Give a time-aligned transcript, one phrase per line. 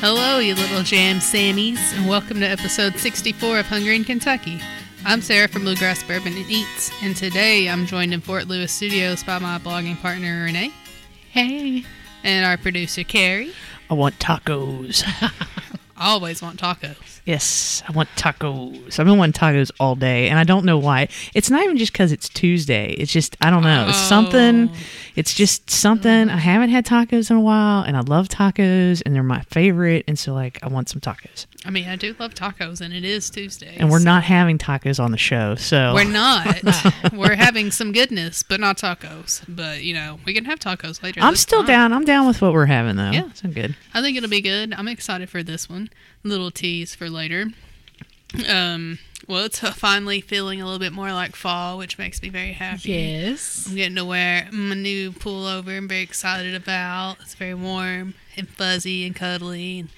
[0.00, 4.60] Hello, you little jam Sammies, and welcome to episode 64 of Hungry in Kentucky.
[5.04, 9.24] I'm Sarah from Bluegrass Bourbon and Eats, and today I'm joined in Fort Lewis Studios
[9.24, 10.72] by my blogging partner Renee
[11.30, 11.84] Hey.
[12.22, 13.52] and our producer Carrie.
[13.90, 15.02] I want tacos.
[15.06, 15.30] I
[16.12, 17.20] always want tacos.
[17.24, 19.00] yes, I want tacos.
[19.00, 21.08] I've been wanting tacos all day, and I don't know why.
[21.34, 22.92] It's not even just because it's Tuesday.
[22.92, 23.86] It's just I don't know.
[23.88, 24.68] It's something.
[24.68, 24.74] Oh.
[25.18, 26.08] It's just something.
[26.28, 26.30] Mm-hmm.
[26.30, 30.04] I haven't had tacos in a while, and I love tacos, and they're my favorite.
[30.06, 31.46] And so, like, I want some tacos.
[31.64, 33.74] I mean, I do love tacos, and it is Tuesday.
[33.80, 36.62] And we're so- not having tacos on the show, so We're not.
[37.12, 39.42] we're having some goodness, but not tacos.
[39.48, 41.20] But you know, we can have tacos later.
[41.20, 41.66] I'm still fine.
[41.66, 41.92] down.
[41.92, 43.10] I'm down with what we're having though.
[43.10, 43.32] Yeah.
[43.34, 43.74] so good.
[43.92, 44.72] I think it'll be good.
[44.72, 45.90] I'm excited for this one.
[46.22, 47.46] Little tease for later.
[48.48, 52.52] Um, well, it's finally feeling a little bit more like fall, which makes me very
[52.52, 52.92] happy.
[52.92, 53.66] Yes.
[53.68, 55.76] I'm getting to wear my new pullover.
[55.76, 57.16] I'm very excited about.
[57.20, 59.80] It's very warm and fuzzy and cuddly.
[59.80, 59.88] And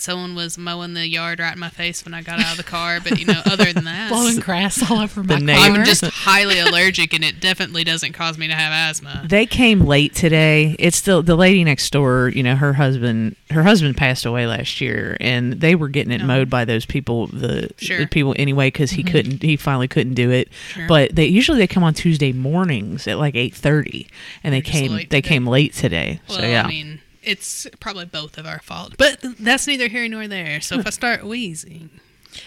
[0.00, 2.62] someone was mowing the yard right in my face when I got out of the
[2.62, 2.98] car.
[3.00, 5.48] But you know, other than that, Blowing grass all over my car.
[5.48, 9.24] I'm just highly allergic, and it definitely doesn't cause me to have asthma.
[9.26, 10.76] They came late today.
[10.78, 12.30] It's the the lady next door.
[12.34, 13.36] You know, her husband.
[13.50, 16.26] Her husband passed away last year, and they were getting it Oh.
[16.26, 17.26] mowed by those people.
[17.26, 17.98] The, Sure.
[17.98, 19.10] the people anyway, because he mm-hmm.
[19.12, 19.42] couldn't.
[19.42, 20.48] He finally couldn't do it.
[20.68, 20.86] Sure.
[20.86, 24.06] But they usually they come on Tuesday mornings at like eight thirty,
[24.44, 24.92] and they They're just came.
[24.92, 25.22] They today.
[25.22, 26.20] came late today.
[26.28, 26.62] Well, so yeah.
[26.64, 30.60] I mean, it's probably both of our fault, but th- that's neither here nor there.
[30.60, 31.90] So if I start wheezing,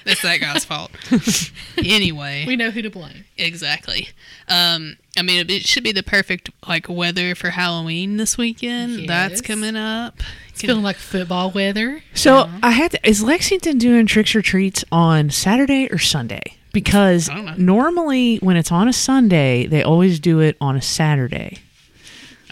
[0.05, 0.91] it's that guy's fault.
[1.77, 3.25] anyway, we know who to blame.
[3.38, 4.09] exactly.
[4.47, 9.07] Um, I mean, it, it should be the perfect like weather for Halloween this weekend.
[9.07, 10.19] That's coming up.
[10.49, 12.03] It's feeling like football weather.
[12.13, 16.57] So I had to, is Lexington doing tricks or treats on Saturday or Sunday?
[16.71, 17.53] Because I don't know.
[17.57, 21.59] normally when it's on a Sunday, they always do it on a Saturday.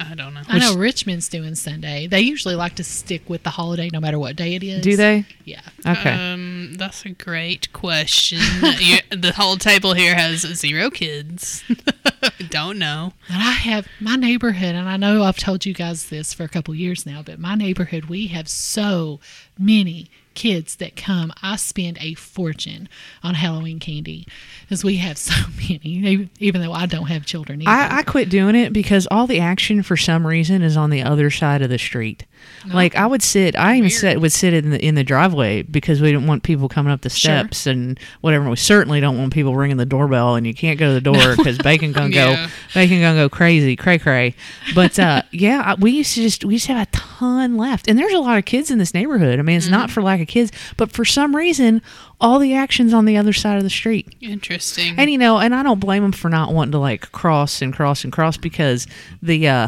[0.10, 0.42] I don't know.
[0.48, 2.08] I know Richmond's doing Sunday.
[2.08, 4.82] They usually like to stick with the holiday no matter what day it is.
[4.82, 5.26] Do they?
[5.46, 5.62] Yeah.
[5.86, 6.12] Okay.
[6.12, 8.40] Um, that's a great question.
[8.40, 11.64] the whole table here has zero kids.
[12.50, 13.14] don't know.
[13.30, 16.50] And I have my neighborhood, and I know I've told you guys this for a
[16.50, 19.20] couple years now, but my neighborhood, we have so
[19.58, 21.32] many kids that come.
[21.42, 22.90] I spend a fortune
[23.24, 24.28] on Halloween candy
[24.62, 27.72] because we have so many, even though I don't have children either.
[27.72, 31.04] I, I quit doing it because all the action for some reason is on the
[31.04, 32.26] other side of the street.
[32.72, 36.00] Like I would sit, I even sit, would sit in the in the driveway because
[36.00, 37.32] we didn't want people coming up the Sure.
[37.40, 38.48] steps and whatever.
[38.50, 41.36] We certainly don't want people ringing the doorbell, and you can't go to the door
[41.36, 42.46] because bacon gonna Yeah.
[42.48, 44.36] go, bacon gonna go crazy, cray cray.
[44.76, 47.98] But uh, yeah, we used to just we used to have a ton left, and
[47.98, 49.40] there's a lot of kids in this neighborhood.
[49.40, 51.82] I mean, it's not for lack of kids, but for some reason,
[52.20, 54.14] all the action's on the other side of the street.
[54.22, 54.94] Interesting.
[55.00, 57.74] And you know, and I don't blame them for not wanting to like cross and
[57.74, 58.86] cross and cross because
[59.24, 59.68] the uh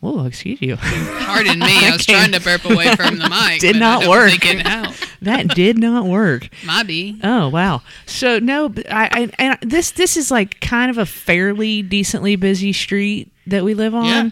[0.00, 0.76] Whoa, excuse you.
[0.80, 1.66] Pardon me.
[1.86, 3.60] I was trying to burp away from the mic.
[3.60, 4.30] Did but not I work.
[4.30, 5.08] Think it helped.
[5.22, 6.48] that did not work.
[6.64, 7.18] Might be.
[7.24, 7.82] Oh wow.
[8.06, 12.36] So no, but I, I and this this is like kind of a fairly decently
[12.36, 14.04] busy street that we live on.
[14.06, 14.30] Yeah.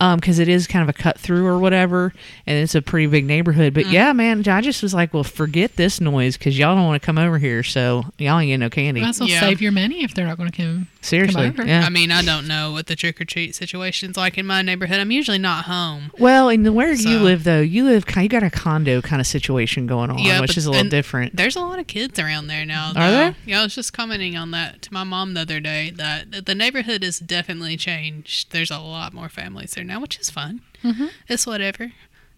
[0.00, 2.12] Um, because it is kind of a cut through or whatever,
[2.44, 3.70] and it's a pretty big neighborhood.
[3.72, 3.74] Mm.
[3.74, 7.00] But yeah, man, I just was like, well, forget this noise because y'all don't want
[7.00, 9.00] to come over here, so y'all ain't getting no candy.
[9.00, 9.38] Might as well Yeah.
[9.38, 10.88] save your money if they're not going to come.
[11.02, 11.82] Seriously, yeah.
[11.84, 15.00] I mean, I don't know what the trick or treat situation's like in my neighborhood.
[15.00, 16.12] I'm usually not home.
[16.18, 18.22] Well, and where you live though, you live kind.
[18.24, 20.88] You got a condo kind of situation going on, Yeah, which but- is a little
[20.88, 21.34] different.
[21.36, 22.90] There's a lot of kids around there now.
[22.94, 23.36] Are there?
[23.44, 26.54] Yeah, I was just commenting on that to my mom the other day that the
[26.54, 28.52] neighborhood has definitely changed.
[28.52, 30.62] There's a lot more families there now, which is fun.
[30.84, 31.06] Mm-hmm.
[31.28, 31.92] It's whatever.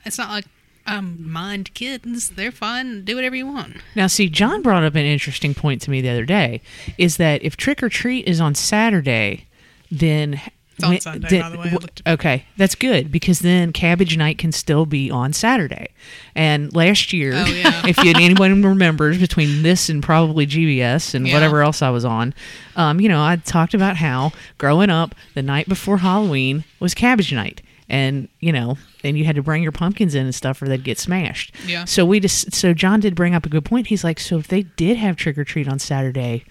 [0.06, 0.46] It's not like
[0.86, 2.30] um mind kids.
[2.30, 3.04] They're fine.
[3.04, 3.76] Do whatever you want.
[3.94, 6.60] Now, see, John brought up an interesting point to me the other day.
[6.98, 9.46] Is that if trick or treat is on Saturday,
[9.90, 10.40] then
[10.76, 11.70] It's on when- Sunday, then- by the way.
[11.70, 15.86] W- okay, that's good because then Cabbage Night can still be on Saturday.
[16.34, 17.82] And last year, Oh, yeah.
[17.86, 21.34] if you, anyone remembers between this and probably GBS and Yeah.
[21.34, 22.34] whatever else I was on,
[22.76, 27.32] um, you know, I talked about how growing up, the night before Halloween was Cabbage
[27.32, 27.62] Night.
[27.88, 30.82] And you know, and you had to bring your pumpkins in and stuff, or they'd
[30.84, 31.54] get smashed.
[31.66, 31.84] Yeah.
[31.84, 33.88] So we just so John did bring up a good point.
[33.88, 36.44] He's like, so if they did have trick or treat on Saturday,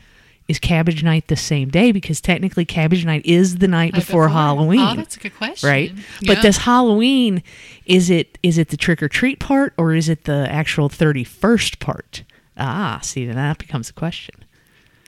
[0.47, 1.91] is Cabbage Night the same day?
[1.91, 5.68] Because technically, Cabbage Night is the night before, Halloween, Oh, that's a good question.
[5.69, 5.91] right?
[6.21, 6.35] Yeah.
[6.35, 7.41] But does Halloween
[7.88, 11.24] is it is it the trick or treat part or is it the actual thirty
[11.24, 12.24] first part?
[12.57, 14.36] Ah, see, then that becomes a question.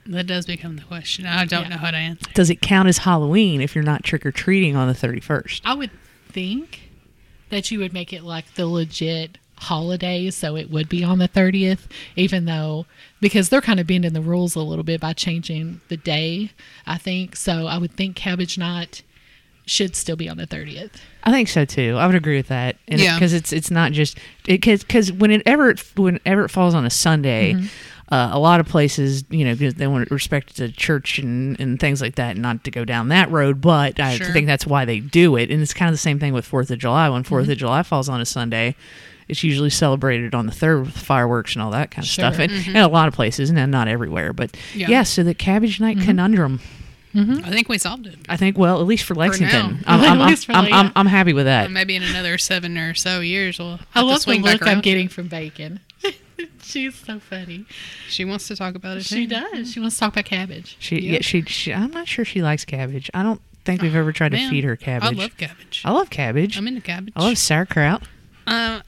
[0.08, 1.28] That does become the question.
[1.28, 1.70] I don't Yeah.
[1.70, 2.32] know how to answer.
[2.34, 5.62] Does it count as Halloween if you're not trick or treating on the thirty first?
[5.66, 5.92] I would
[6.36, 6.82] think
[7.50, 11.30] that you would make it like the legit holiday, so it would be on the
[11.30, 11.88] 30th,
[12.18, 12.86] even though,
[13.22, 16.52] because they're kind of bending the rules a little bit by changing the day,
[16.86, 17.38] I think.
[17.38, 19.02] So I would think Cabbage Night
[19.66, 20.92] should still be on the 30th.
[21.24, 21.96] I think so too.
[21.98, 22.76] I would agree with that.
[22.88, 23.16] And Yeah.
[23.16, 27.54] because it's it's not just because because whenever it whenever it falls on a Sunday,
[27.54, 27.66] mm-hmm.
[28.10, 31.60] Uh, a lot of places you know 'cause they want to respect the church and
[31.60, 33.62] and things like that, and not to go down that road.
[33.62, 34.32] But I Sure.
[34.32, 36.70] think that's why they do it, and it's kind of the same thing with Fourth
[36.70, 37.10] of July.
[37.10, 37.60] When 4th of mm-hmm.
[37.60, 38.76] July falls on a Sunday.
[39.28, 42.44] It's usually celebrated on the third with fireworks and all that kind of stuff, Sure.
[42.44, 42.76] and, mm-hmm.
[42.76, 44.34] and a lot of places, and not everywhere.
[44.34, 44.88] But Yeah.
[44.88, 46.06] yeah, so the Cabbage Night mm-hmm.
[46.06, 46.60] conundrum,
[47.16, 48.18] I think we solved it.
[48.28, 49.80] I think, well, at least for Lexington, now.
[49.88, 51.72] I'm, I'm, I'm, least for I'm, I'm, I'm happy with that.
[51.72, 53.68] Maybe in another seven or so years, we'll.
[53.68, 55.80] I have to love the swing back look I'm getting from Bacon.
[56.62, 57.66] She's so funny.
[58.10, 59.06] She wants to talk about it.
[59.06, 59.36] She too.
[59.36, 59.72] does.
[59.72, 60.78] She wants to talk about cabbage.
[60.80, 61.14] She, Yep.
[61.14, 63.10] yeah, she, she, I'm not sure she likes cabbage.
[63.14, 65.18] I don't think we've ever tried to Man, feed her cabbage.
[65.18, 65.82] I love cabbage.
[65.86, 66.58] I love cabbage.
[66.58, 67.14] I'm into cabbage.
[67.16, 68.04] I love sauerkraut.
[68.48, 68.82] Uh,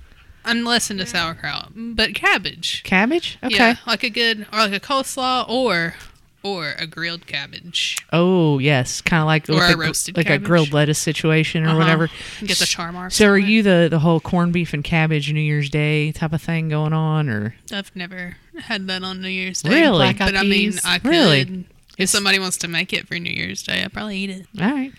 [0.46, 2.84] I'm less into sauerkraut, but cabbage.
[2.84, 3.38] Cabbage?
[3.44, 3.56] Okay.
[3.56, 5.96] Yeah, like a good, or like a coleslaw, or
[6.44, 7.98] or a grilled cabbage.
[8.14, 10.44] Oh yes, kind of like Or like a gr- roasted like cabbage.
[10.44, 11.78] a grilled lettuce situation or Uh-huh.
[11.78, 12.10] whatever.
[12.44, 13.12] Get the char mark.
[13.12, 13.46] So are it.
[13.46, 16.94] you the the whole corned beef and cabbage New Year's Day type of thing going
[16.94, 19.70] on, or I've never had that on New Year's Day.
[19.70, 19.98] Really?
[20.14, 20.74] Black But I mean.
[20.86, 21.10] I could.
[21.10, 21.42] Really?
[21.42, 24.46] If It's- somebody wants to make it for New Year's Day, I'll probably eat it.
[24.62, 24.94] all right?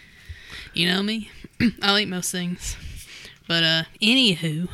[0.75, 1.31] You know me.
[1.83, 2.77] I'll eat most things.
[3.47, 4.69] But uh anywho,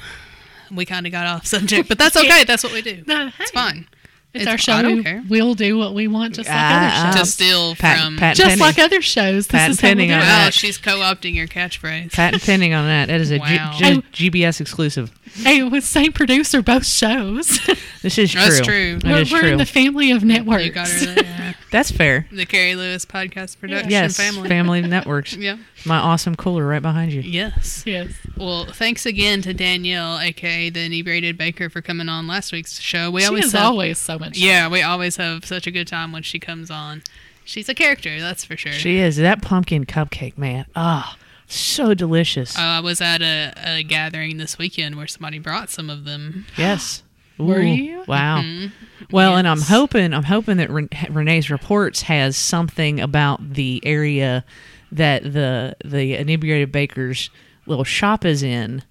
[0.72, 2.44] we kind of got off subject, but that's okay.
[2.44, 3.04] That's what we do.
[3.06, 3.86] No, It's fine.
[4.34, 4.72] It's, It's our show.
[4.72, 5.22] I don't We- care.
[5.28, 7.12] We'll do what we want, just like Ah, other ah.
[7.12, 7.20] shows.
[7.20, 8.16] To steal Pat- from.
[8.16, 8.60] Pat- just Penny.
[8.60, 9.46] like other shows.
[9.46, 10.54] This Patent is how we'll pending do on oh, that.
[10.54, 12.12] she's co-opting your catchphrase.
[12.12, 13.06] Patent pending on that.
[13.06, 13.72] That is a Wow.
[13.78, 15.12] G- GBS exclusive.
[15.36, 17.60] Hey, with same producer, both shows.
[18.04, 18.40] This is true.
[18.42, 18.98] That's true.
[18.98, 19.52] That we're is we're true.
[19.52, 20.62] in the family of networks.
[20.66, 21.54] You got her there.
[21.70, 22.26] That's fair.
[22.30, 24.46] the Carrie Lewis podcast production Yes, family.
[24.46, 25.34] family networks.
[25.34, 25.56] Yeah.
[25.86, 27.22] My awesome cooler right behind you.
[27.22, 27.82] Yes.
[27.86, 28.12] yes.
[28.36, 33.10] Well, thanks again to Danielle, aka the inebriated baker, for coming on last week's show.
[33.10, 34.38] We she always is have, always so much.
[34.38, 37.02] yeah, we always have such a good time when she comes on.
[37.44, 38.72] She's a character, that's for sure.
[38.72, 40.64] She is that pumpkin cupcake, man.
[40.74, 41.16] Ah,
[41.46, 42.56] so delicious.
[42.58, 46.46] Uh, I was at a, a gathering this weekend where somebody brought some of them.
[46.56, 47.02] yes.
[47.36, 48.04] Were you?
[48.06, 48.42] Wow.
[48.42, 48.70] Mhm.
[49.10, 54.44] Well, and I'm hoping I'm hoping that Ren- Renee's reports has something about the area
[54.92, 57.30] that the the inebriated bakers
[57.66, 58.82] little shop is in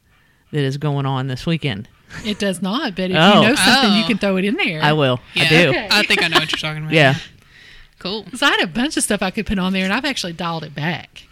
[0.52, 1.88] that is going on this weekend.
[2.26, 3.42] It does not, but if Oh.
[3.42, 4.08] you know something, you Oh.
[4.08, 4.82] can throw it in there.
[4.84, 5.20] I will.
[5.34, 5.70] Yeah, I do.
[5.70, 5.88] Okay.
[5.92, 6.94] I think I know what you're talking about.
[6.94, 7.16] Yeah.
[8.00, 8.26] Cool.
[8.36, 10.34] So I had a bunch of stuff I could put on there, and I've actually
[10.34, 11.24] dialed it back.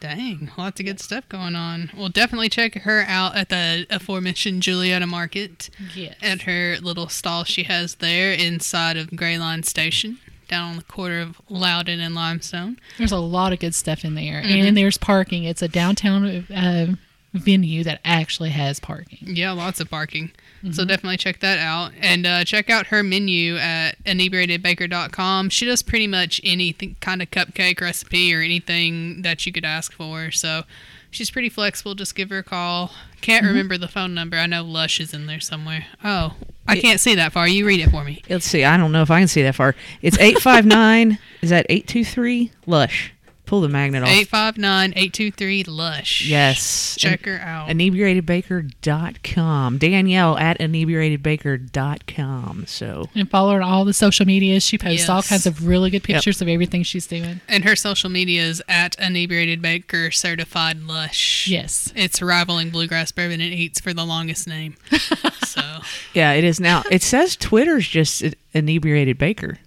[0.00, 1.90] Dang, lots of good stuff going on.
[1.96, 5.70] Well, definitely check her out at the aforementioned Julietta Market.
[5.94, 6.14] Yes.
[6.20, 10.18] at her little stall she has there inside of Greyline Station,
[10.48, 12.78] down on the corner of Loudon and Limestone.
[12.98, 14.66] There's a lot of good stuff in there, Mm-hmm.
[14.66, 15.44] and there's parking.
[15.44, 16.94] It's a downtown uh,
[17.34, 19.18] venue that actually has parking.
[19.22, 20.30] Yeah, lots of parking.
[20.72, 21.92] So definitely check that out.
[22.00, 25.50] And uh, check out her menu at inebriatedbaker.com.
[25.50, 29.92] She does pretty much any kind of cupcake recipe or anything that you could ask
[29.92, 30.30] for.
[30.30, 30.62] So
[31.10, 31.94] she's pretty flexible.
[31.94, 32.92] Just give her a call.
[33.20, 34.36] Can't remember the phone number.
[34.38, 35.86] I know Lush is in there somewhere.
[36.02, 36.34] Oh,
[36.66, 37.46] I can't see that far.
[37.46, 38.22] You read it for me.
[38.28, 38.64] Let's see.
[38.64, 39.74] I don't know if I can see that far.
[40.00, 41.18] It's eight five nine.
[41.42, 42.52] Is that eight two three?
[42.66, 43.13] Lush.
[43.46, 44.08] Pull the magnet off.
[44.08, 46.26] 859 823 Lush.
[46.26, 46.96] Yes.
[46.98, 47.68] Check her out.
[47.68, 49.78] inebriatedbaker.com.
[49.78, 52.64] Danielle at inebriatedbaker.com.
[52.66, 54.64] So And follow her on all the social medias.
[54.64, 57.42] She posts all kinds of really good pictures of everything she's doing.
[57.46, 61.46] And her social media is at inebriated baker certified lush.
[61.46, 61.92] Yes.
[61.94, 64.76] It's rivaling bluegrass bourbon and eats for the longest name.
[65.44, 65.80] so,
[66.14, 66.82] yeah, it is now.
[66.90, 68.24] It says Twitter's just
[68.54, 69.58] inebriated baker.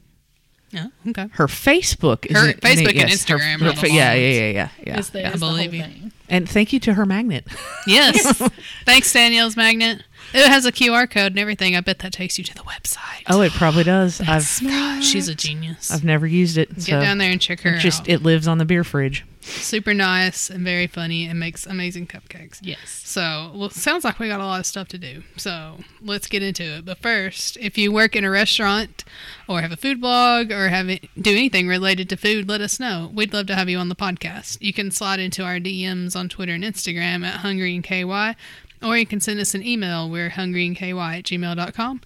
[0.72, 1.28] Yeah, okay.
[1.34, 4.14] Her Facebook is Her in- Facebook and yes, her- Instagram her are the fa- yeah,
[4.14, 4.98] yeah, yeah, yeah, yeah.
[5.00, 5.84] It's the, I it's the whole believe you.
[5.84, 6.12] thing.
[6.30, 7.48] And thank you to her magnet.
[7.88, 8.38] Yes.
[8.86, 10.04] Thanks, Danielle's magnet.
[10.34, 11.76] It has a QR code and everything.
[11.76, 13.24] I bet that takes you to the website.
[13.28, 14.20] Oh, it probably does.
[14.22, 15.92] I've God, she's a genius.
[15.92, 16.74] I've never used it.
[16.76, 18.10] Get so down there and check her it just out.
[18.10, 19.26] it lives on the beer fridge.
[19.48, 22.60] Super nice and very funny and makes amazing cupcakes.
[22.62, 22.80] Yes.
[22.90, 25.24] So, well, sounds like we got a lot of stuff to do.
[25.38, 26.86] So, let's get into it.
[26.86, 29.06] But first, if you work in a restaurant
[29.48, 32.78] or have a food blog or have it, do anything related to food, let us
[32.78, 33.10] know.
[33.14, 34.58] We'd love to have you on the podcast.
[34.60, 38.36] You can slide into our DMs on Twitter and Instagram at Hungry and KY,
[38.84, 40.10] or you can send us an email.
[40.10, 42.02] We're hungryandky at gmail.com.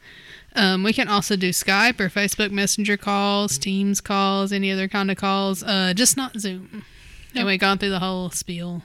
[0.55, 5.09] Um, we can also do Skype or Facebook Messenger calls, Teams calls, any other kind
[5.09, 6.83] of calls, uh, just not Zoom.
[7.33, 8.83] And we gone through the whole spiel.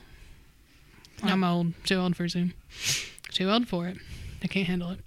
[1.22, 2.54] I'm old, too old for Zoom.
[3.32, 3.96] Too old for it.
[4.42, 5.00] I can't handle it.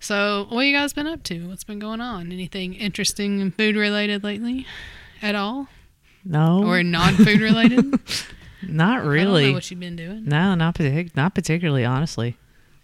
[0.00, 1.46] So, what you guys been up to?
[1.46, 2.32] What's been going on?
[2.32, 4.66] Anything interesting and food related lately?
[5.20, 5.68] At all?
[6.24, 7.94] No, Or non food related?
[8.68, 9.52] Not I don't know really.
[9.52, 10.24] what you've been doing.
[10.24, 11.84] No, not partic- not particularly.
[11.84, 12.36] Honestly,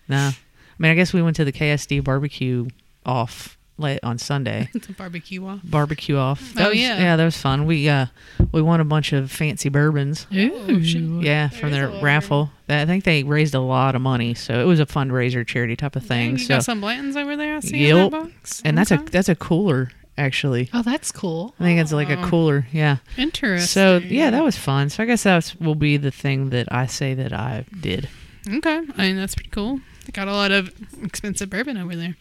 [0.09, 0.17] no.
[0.31, 0.35] I
[0.79, 2.69] mean, I guess we went to the KSD barbecue
[3.05, 4.69] off late on Sunday.
[4.75, 5.61] It's a barbecue off.
[5.65, 6.53] Barbecue off.
[6.55, 6.99] That Oh, was, yeah.
[6.99, 7.65] yeah, that was fun.
[7.67, 8.07] We uh
[8.53, 10.27] we won a bunch of fancy bourbons.
[10.35, 11.21] Ooh.
[11.21, 12.51] Yeah, from their a lot of raffle.
[12.69, 15.97] I think they raised a lot of money, so it was a fundraiser charity type
[15.97, 16.33] of thing.
[16.33, 17.57] you so got some Blantons over there.
[17.57, 18.11] I see in Yep.
[18.11, 18.63] that box.
[18.65, 19.05] and that's a Okay.
[19.11, 20.69] that's a cooler actually.
[20.75, 21.55] Oh, that's cool.
[21.59, 22.67] I think it's like a cooler.
[22.73, 22.99] Yeah.
[23.17, 23.67] interesting.
[23.67, 24.91] So yeah, that was fun.
[24.91, 28.09] So I guess that will be the thing that I say that I did.
[28.49, 29.81] Okay, I mean that's pretty cool.
[30.07, 30.73] They got a lot of
[31.03, 32.17] expensive bourbon over there.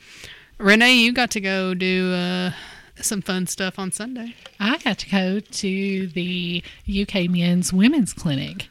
[0.58, 2.51] Renee, you got to go do uh,
[2.96, 4.36] some fun stuff on Sunday.
[4.60, 8.70] I got to go to the UK Men's Women's Clinic.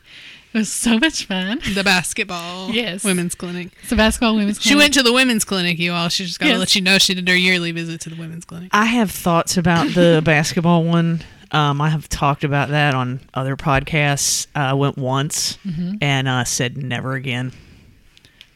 [0.56, 1.60] It was so much fun.
[1.74, 3.04] The basketball Yes.
[3.04, 3.68] women's clinic.
[3.82, 4.68] It's a basketball women's clinic.
[4.72, 6.08] She went to the women's clinic, you all.
[6.08, 6.58] She just got to Yes.
[6.58, 8.70] let you know she did her yearly visit to the women's clinic.
[8.72, 11.22] I have thoughts about the basketball one.
[11.50, 14.46] Um, I have talked about that on other podcasts.
[14.54, 15.58] I went once
[16.00, 17.52] and uh, said never again.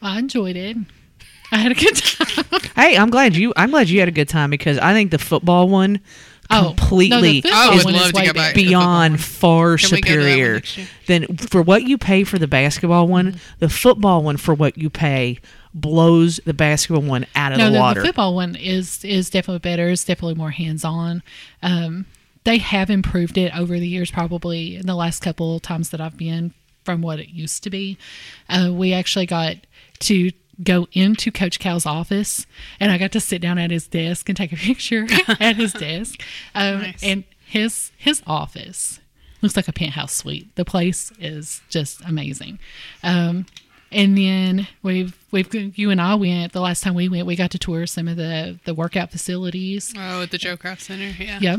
[0.00, 0.78] I enjoyed it.
[1.52, 2.61] I had a good time.
[2.76, 3.52] Hey, I'm glad you.
[3.57, 6.00] I'm glad you had a good time because I think the football one
[6.50, 8.54] Oh, completely no, the football I would is love to way go back.
[8.54, 10.62] beyond The far Can we go to that one superior
[11.07, 13.40] than for what you pay for the basketball one.
[13.59, 15.38] The football one for what you pay
[15.73, 18.00] blows the basketball one out of no, the the, water.
[18.00, 19.88] the football one is is definitely better.
[19.88, 21.23] It's definitely more hands on.
[21.62, 22.07] Um,
[22.45, 26.16] they have improved it over the years, probably in the last couple times that I've
[26.16, 26.54] been
[26.85, 27.99] from what it used to be.
[28.49, 29.57] Uh, we actually got
[30.00, 30.30] to
[30.62, 32.46] go into Coach Cal's office,
[32.78, 35.06] and I got to sit down at his desk and take a picture
[35.40, 36.20] at his desk.
[36.54, 37.02] Um, Nice.
[37.02, 39.00] And his his office
[39.42, 40.54] looks like a penthouse suite.
[40.56, 42.58] The place is just amazing.
[43.02, 43.46] Um,
[43.92, 47.26] and then we've we've you and I went the last time we went.
[47.26, 49.92] We got to tour some of the the workout facilities.
[49.96, 51.12] Oh, at the Joe Craft Center.
[51.22, 51.38] Yeah.
[51.40, 51.56] Yeah.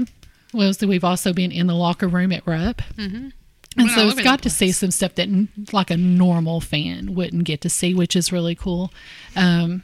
[0.53, 2.81] Well, so we've also been in the locker room at Rupp.
[2.97, 3.29] Mm-hmm.
[3.77, 5.29] And so it's got to see some stuff that
[5.71, 8.91] like a normal fan wouldn't get to see, which is really cool.
[9.35, 9.83] Um,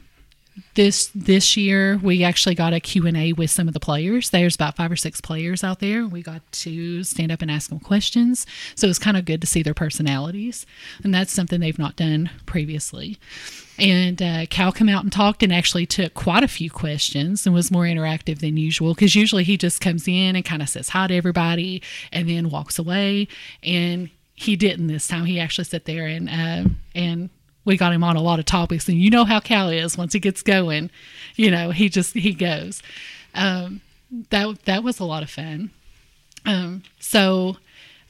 [0.75, 4.29] this this year we actually got a q&a with some of the players.
[4.29, 6.05] There's about five or six players out there.
[6.05, 8.45] We got to stand up and ask them questions.
[8.75, 10.65] So it's kind of good to see their personalities
[11.03, 13.17] and that's something they've not done previously.
[13.79, 17.53] And uh, cal came out and talked and actually took quite a few questions and
[17.53, 20.89] was more interactive than usual because usually he just comes in and kind of says
[20.89, 23.27] hi to everybody and then walks away.
[23.61, 25.25] And he didn't this time.
[25.25, 27.29] He actually sat there and uh, and
[27.67, 30.13] we got him on a lot of topics and you know how cal is once
[30.13, 30.89] he gets going
[31.35, 32.81] you know he just he goes.
[33.35, 33.81] Um,
[34.29, 35.69] that that was a lot of fun.
[36.45, 37.57] Um, so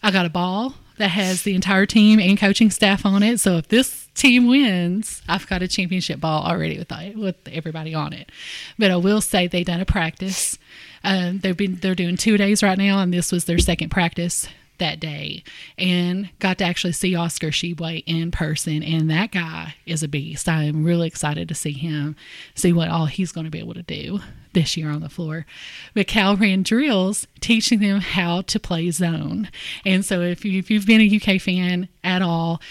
[0.03, 3.57] i got a ball that has the entire team and coaching staff on it so
[3.57, 8.31] if this team wins i've got a championship ball already with with everybody on it.
[8.77, 10.57] But i will say they done a practice.
[11.03, 14.47] Um, they've been they're doing two days right now and this was their second practice
[14.79, 15.43] that day
[15.77, 18.83] and got to actually see Oscar Tshiebwe in person.
[18.83, 20.47] And that guy is a beast.
[20.47, 22.15] I am really excited to see him,
[22.55, 24.19] see what all he's going to be able to do
[24.53, 25.45] this year on the floor.
[25.93, 29.49] But Cal ran drills teaching them how to play zone.
[29.85, 32.61] And so if, you, if you've been a UK fan at all,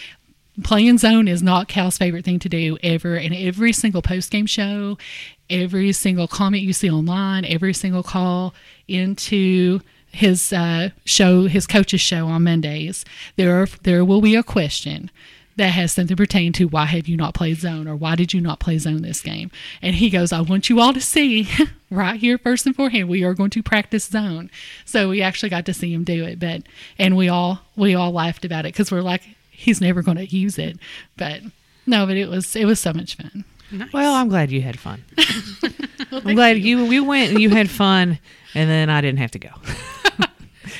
[0.64, 3.16] playing zone is not Cal's favorite thing to do ever.
[3.16, 4.98] And every single post game show,
[5.50, 8.54] every single comment you see online, every single call
[8.88, 9.80] into
[10.16, 13.04] his uh, show, his coach's show on Mondays,
[13.36, 15.10] there are, there will be a question
[15.56, 18.40] that has something pertaining to why have you not played zone or why did you
[18.40, 19.50] not play zone this game?
[19.82, 21.48] And he goes, I want you all to see
[21.90, 24.50] right here first and forehand, we are going to practice zone.
[24.86, 26.62] So we actually got to see him do it, but
[26.98, 30.26] and we all we all laughed about it because we're like, he's never going to
[30.26, 30.78] use it,
[31.18, 31.42] but
[31.86, 33.44] no, but it was it was so much fun.
[33.70, 33.92] Nice.
[33.92, 35.04] Well, I'm glad you had fun.
[36.12, 38.18] I'm glad you we went and you had fun,
[38.54, 39.50] and then I didn't have to go.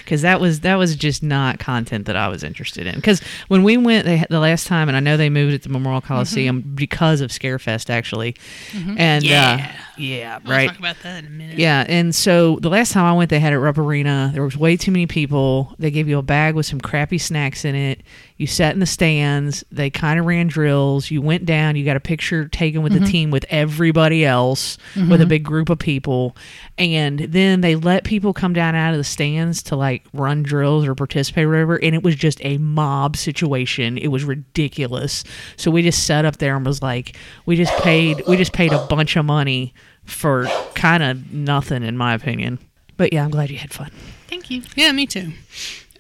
[0.07, 2.95] Because that was that was just not content that I was interested in.
[2.95, 5.69] Because when we went they, the last time, and I know they moved it to
[5.69, 8.37] Memorial Coliseum because of Scarefest, actually.
[8.97, 9.69] And Yeah.
[9.69, 10.69] uh, yeah, we'll right.
[10.69, 11.59] talk about that in a minute.
[11.59, 14.31] Yeah, and so the last time I went, they had it at Rupp Arena.
[14.33, 15.75] There was way too many people.
[15.79, 18.03] They gave you a bag with some crappy snacks in it.
[18.39, 19.65] You sat in the stands.
[19.73, 21.11] They kind of ran drills.
[21.11, 21.77] You went down.
[21.77, 24.77] You got a picture taken with the team with everybody else,
[25.09, 26.37] with a big group of people,
[26.77, 30.87] and then they let people come down out of the stands to like run drills
[30.87, 31.77] or participate or whatever.
[31.83, 33.97] And it was just a mob situation.
[33.97, 35.25] It was ridiculous.
[35.57, 37.17] So we just sat up there and was like,
[37.47, 39.73] we just paid, we just paid a bunch of money
[40.05, 42.59] for kind of nothing, in my opinion.
[42.99, 43.91] But yeah, I'm glad you had fun.
[44.29, 44.63] Thank you.
[44.75, 45.33] Yeah, me too.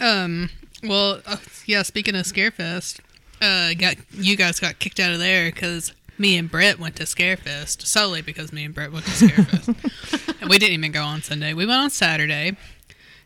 [0.00, 0.50] Um,
[0.82, 1.82] well, uh, yeah.
[1.82, 3.00] Speaking of Scarefest,
[3.40, 7.04] uh, got you guys got kicked out of there because me and Brett went to
[7.04, 11.22] Scarefest solely because me and Brett went to Scarefest, and we didn't even go on
[11.22, 11.52] Sunday.
[11.52, 12.56] We went on Saturday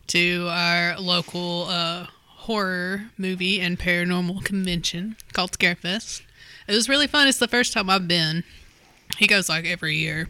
[0.07, 6.21] to our local uh, horror movie and paranormal convention called Scarefest.
[6.67, 7.27] It was really fun.
[7.27, 8.43] It's the first time I've been.
[9.17, 10.29] He goes like every year.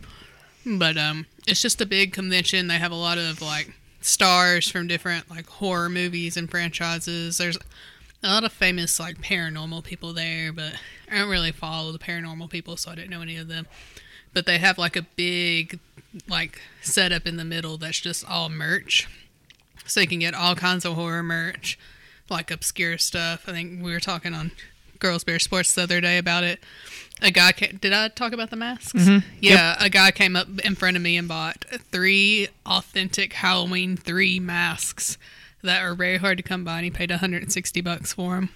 [0.65, 2.67] But um, it's just a big convention.
[2.67, 7.37] They have a lot of like stars from different like horror movies and franchises.
[7.37, 7.57] There's
[8.23, 10.73] a lot of famous like paranormal people there, but
[11.11, 13.67] I don't really follow the paranormal people, so I didn't know any of them.
[14.33, 15.79] But they have like a big
[16.27, 19.07] like setup in the middle that's just all merch,
[19.85, 21.77] so you can get all kinds of horror merch,
[22.29, 23.45] like obscure stuff.
[23.47, 24.51] I think we were talking on
[24.99, 26.59] Girls Bear Sports the other day about it.
[27.21, 29.07] A guy ca did I talk about the masks?
[29.39, 34.39] Yeah, a guy came up in front of me and bought three authentic Halloween three
[34.39, 35.17] masks
[35.61, 38.49] that are very hard to come by, and he paid 160 bucks for them,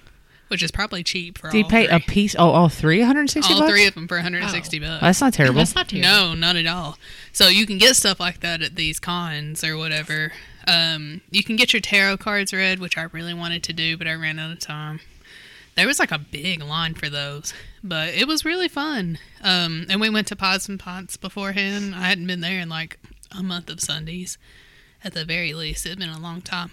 [0.47, 1.95] which is probably cheap for Do you all pay three.
[1.95, 2.35] a piece?
[2.39, 3.71] Oh, all three, 160 all bucks.
[3.71, 5.01] three of them for 160 bucks.
[5.01, 5.59] That's not terrible.
[5.59, 6.09] That's not terrible.
[6.09, 6.97] No, not at all.
[7.33, 10.31] So you can get stuff like that at these cons or whatever.
[10.67, 14.07] Um, you can get your tarot cards read, which I really wanted to do, but
[14.07, 15.01] I ran out of time.
[15.75, 17.53] There was like a big line for those,
[17.87, 19.17] but it was really fun.
[19.43, 21.95] Um, and we went to Pods and Pots beforehand.
[21.95, 22.99] I hadn't been there in like
[23.37, 24.37] a month of Sundays,
[25.03, 25.85] at the very least.
[25.85, 26.71] It'd been a long time,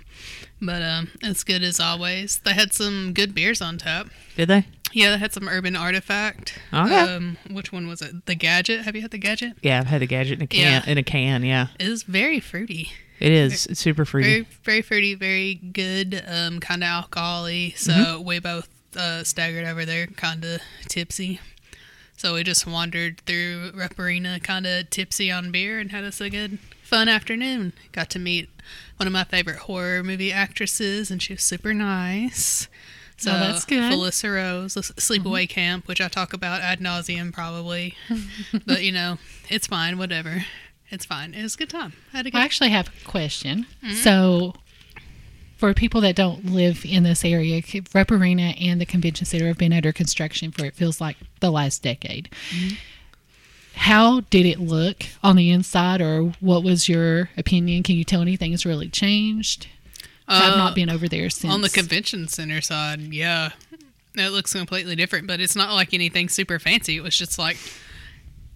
[0.61, 2.39] but um, it's good as always.
[2.45, 4.09] They had some good beers on tap.
[4.37, 4.67] Did they?
[4.95, 6.59] Yeah, they had some Urban Artifact.
[6.73, 6.99] Okay.
[6.99, 8.27] Um, which one was it?
[8.27, 8.83] The Gadget.
[8.83, 9.55] Have you had the Gadget?
[9.63, 10.61] Yeah, I've had the gadget in a can.
[10.85, 10.91] Yeah.
[10.91, 12.91] In a can, yeah, It is very fruity.
[13.19, 13.65] it is.
[13.67, 14.29] It's super fruity.
[14.43, 17.73] Very, very fruity, very good, um, kind of alcohol-y.
[17.77, 18.25] So Mm-hmm.
[18.25, 21.41] we both uh, staggered over there, kind of tipsy.
[22.17, 26.21] So we just wandered through Rupp Arena, kind of tipsy on beer, and had us
[26.21, 27.73] a good, fun afternoon.
[27.91, 28.49] Got to meet
[28.97, 32.69] one of my favorite horror movie actresses, and she was super nice.
[33.17, 33.93] So Oh, that's good.
[33.93, 37.95] Felissa Rose, sleepaway camp, which I talk about ad nauseum probably,
[38.67, 39.19] but you know,
[39.49, 40.45] it's fine, whatever.
[40.91, 41.33] It's fine.
[41.33, 41.95] It was a good time.
[42.13, 43.67] I had a good I actually have a question.
[43.83, 43.95] Mm-hmm.
[43.95, 44.55] So,
[45.63, 47.63] for people that don't live in this area,
[47.95, 51.53] Rupp Arena and the convention center have been under construction for it feels like the
[51.53, 52.29] last decade.
[52.51, 52.75] Mm-hmm.
[53.75, 57.85] How did it look on the inside, or what was your opinion?
[57.85, 59.69] Can you tell anything has really changed?
[60.27, 61.53] I've Uh, not been over there since.
[61.55, 63.51] On the convention center side, yeah,
[64.17, 66.97] it looks completely different, but it's not like anything super fancy.
[66.97, 67.57] It was just like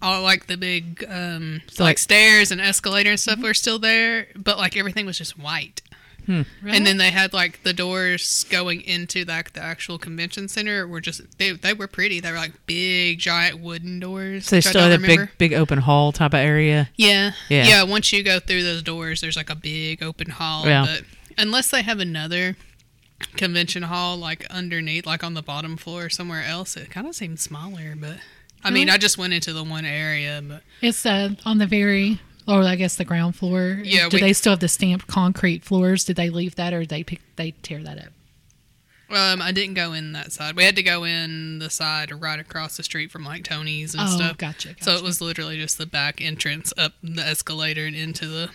[0.01, 3.31] all like the big um So, like, like- stairs and escalator and Mm-hmm.
[3.31, 5.81] stuff were still there, but like everything was just white.
[6.27, 6.45] Really?
[6.77, 11.01] And then they had like the doors going into like the actual convention center were
[11.01, 12.19] just they, they were pretty.
[12.19, 14.45] They were like big giant wooden doors.
[14.47, 15.31] so they still had a big, remember.
[15.37, 16.89] big open hall type of area.
[16.95, 17.31] Yeah.
[17.49, 17.65] Yeah.
[17.67, 17.83] Yeah.
[17.83, 20.65] Once you go through those doors, there's like a big open hall.
[20.65, 20.85] Yeah.
[20.85, 21.03] But
[21.37, 22.55] unless they have another
[23.35, 27.41] convention hall like underneath, like on the bottom floor somewhere else, it kind of seems
[27.41, 27.95] smaller.
[27.97, 28.17] But
[28.63, 32.19] I mean, I just went into the one area, but It's uh, on the very,
[32.47, 33.79] or I guess the ground floor.
[33.83, 36.03] Yeah, Do we- they still have the stamped concrete floors?
[36.05, 38.13] Did they leave that, or did they pick, they tear that up?
[39.09, 40.55] um, I didn't go in that side.
[40.57, 44.03] We had to go in the side right across the street from like Tony's and
[44.03, 44.37] oh, stuff.
[44.37, 44.83] gotcha, gotcha.
[44.83, 48.49] So it was literally just the back entrance up the escalator and into the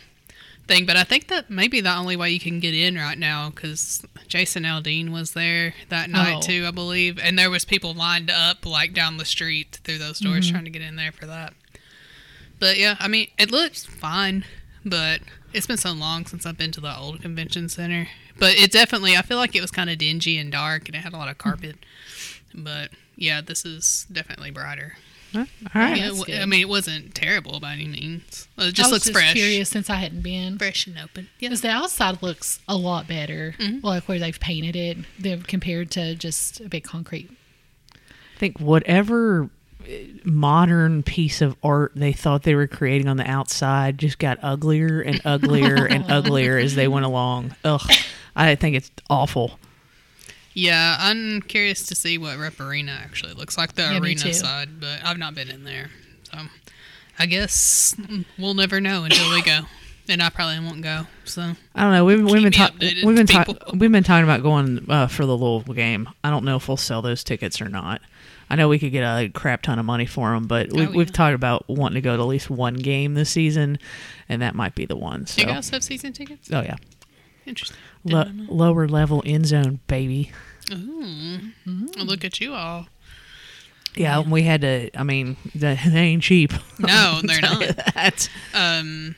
[0.68, 0.84] thing.
[0.84, 3.48] But I think that may be the only way you can get in right now
[3.48, 6.40] because Jason Aldean was there that night Oh.
[6.42, 10.18] too, I believe, and there was people lined up like down the street through those
[10.20, 10.52] doors Mm-hmm.
[10.54, 11.54] trying to get in there for that.
[12.62, 14.44] But yeah, I mean, it looks fine,
[14.84, 15.20] but
[15.52, 18.06] it's been so long since I've been to the old convention center.
[18.38, 21.00] But it definitely, I feel like it was kind of dingy and dark, and it
[21.00, 21.74] had a lot of carpet.
[22.54, 24.94] But yeah, this is definitely brighter.
[25.32, 25.46] Huh?
[25.74, 25.96] All right.
[25.96, 26.38] Yeah, that's good.
[26.40, 28.46] I mean, it wasn't terrible by any means.
[28.56, 30.56] It just I just was looks just fresh, Curious since I hadn't been.
[30.56, 31.30] fresh and open.
[31.40, 33.84] Yeah, Because the outside looks a lot better, Mm-hmm.
[33.84, 37.28] like where they've painted it, compared to just a big concrete.
[37.92, 39.48] I think whatever uh,
[40.24, 45.00] modern piece of art they thought they were creating on the outside just got uglier
[45.00, 47.54] and uglier and uglier as they went along.
[47.64, 47.82] Ugh,
[48.36, 49.58] I think it's awful.
[50.54, 50.96] yeah.
[50.98, 55.00] I'm curious to see what Rupp Arena actually looks like, the Yeah, arena side, but
[55.04, 55.90] I've not been in there,
[56.24, 56.38] so
[57.18, 57.94] I guess
[58.38, 59.60] we'll never know until we go,
[60.08, 61.06] and I probably won't go.
[61.24, 61.42] So
[61.74, 62.04] I don't know.
[62.04, 63.06] We've, we've been talking.
[63.06, 63.56] We've been talking.
[63.78, 66.08] We've been talking about going uh, for the Louisville game.
[66.24, 68.00] I don't know if we'll sell those tickets or not.
[68.52, 70.90] I know we could get a crap ton of money for them, but we, Oh,
[70.90, 71.12] we've yeah.
[71.12, 73.78] talked about wanting to go to at least one game this season,
[74.28, 75.24] and that might be the one.
[75.26, 76.50] So, you guys have season tickets?
[76.52, 76.76] oh yeah,
[77.46, 77.78] Interesting.
[78.04, 80.32] Lo- lower level end zone, baby.
[80.70, 81.38] Ooh,
[81.96, 82.88] look at you all.
[83.94, 84.90] Yeah, we had to.
[84.98, 86.52] I mean, they, they ain't cheap.
[86.78, 87.60] No, they're not.
[87.94, 88.28] that.
[88.54, 89.14] Um,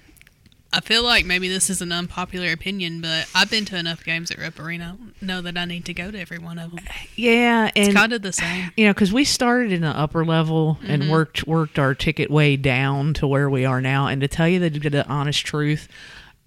[0.77, 4.31] I feel like maybe this is an unpopular opinion, but I've been to enough games
[4.31, 4.97] at Rupp Arena.
[5.21, 6.85] Know that I need to go to every one of them.
[7.17, 8.71] Yeah, and It's kind of the same.
[8.77, 10.91] you know, because we started in the upper level Mm-hmm.
[10.91, 14.07] and worked worked our ticket way down to where we are now.
[14.09, 15.89] And to tell you the, the honest truth,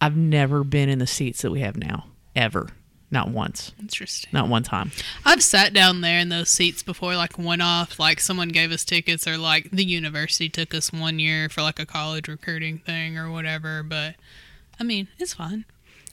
[0.01, 2.67] I've never been in the seats that we have now, ever.
[3.10, 3.72] Not once.
[3.80, 4.30] Interesting.
[4.34, 4.91] Not one time.
[5.24, 8.84] I've sat down there in those seats before, like one off, like someone gave us
[8.84, 13.17] tickets, or like the university took us one year for like a college recruiting thing
[13.17, 13.82] or whatever.
[13.82, 14.15] But
[14.80, 15.63] I mean, it's fun.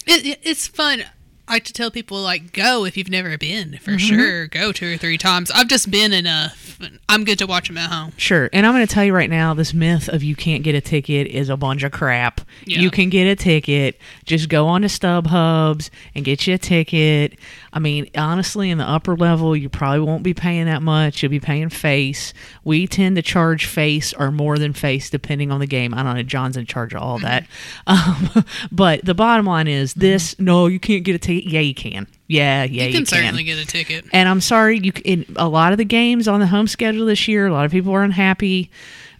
[0.06, 1.04] It, it, it's fun.
[1.46, 3.98] I like to tell people like go if you've never been for mm-hmm.
[3.98, 4.46] sure.
[4.46, 5.50] Go two or three times.
[5.50, 6.78] I've just been enough.
[7.08, 8.12] I'm good to watch them at home.
[8.16, 8.48] Sure.
[8.52, 10.80] And I'm going to tell you right now this myth of you can't get a
[10.80, 12.40] ticket is a bunch of crap.
[12.64, 12.80] Yeah.
[12.80, 14.00] You can get a ticket.
[14.24, 17.38] Just go on to StubHubs and get you a ticket.
[17.74, 21.22] I mean, honestly, in the upper level, you probably won't be paying that much.
[21.22, 22.32] You'll be paying face.
[22.62, 25.92] We tend to charge face or more than face depending on the game.
[25.92, 26.22] I don't know.
[26.22, 27.46] John's in charge of all that.
[27.86, 31.50] Um, but the bottom line is this no, you can't get a ticket.
[31.50, 32.06] Yeah, you can.
[32.28, 34.06] Yeah, yeah, you you can certainly get a ticket.
[34.12, 37.26] and I'm sorry, you in a lot of the games on the home schedule this
[37.28, 38.70] year, a lot of people are unhappy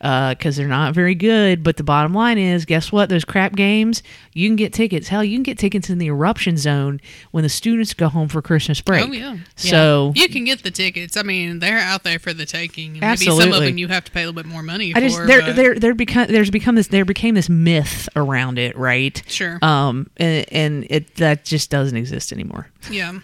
[0.04, 1.62] because they're not very good.
[1.62, 3.08] But the bottom line is, guess what?
[3.08, 4.02] Those crap games,
[4.34, 5.08] you can get tickets.
[5.08, 8.42] Hell, you can get tickets in the eruption zone when the students go home for
[8.42, 9.08] Christmas break.
[9.08, 9.38] Oh yeah.
[9.56, 11.16] So You can get the tickets.
[11.16, 12.98] I mean, they're out there for the taking.
[12.98, 15.16] Maybe some of them you have to pay a little bit more money I just
[15.16, 15.26] for.
[15.26, 19.22] there there there become there's become this there became this myth around it, right?
[19.26, 19.58] Sure.
[19.62, 22.68] Um, and, and it that just doesn't exist anymore.
[22.90, 23.20] Yeah,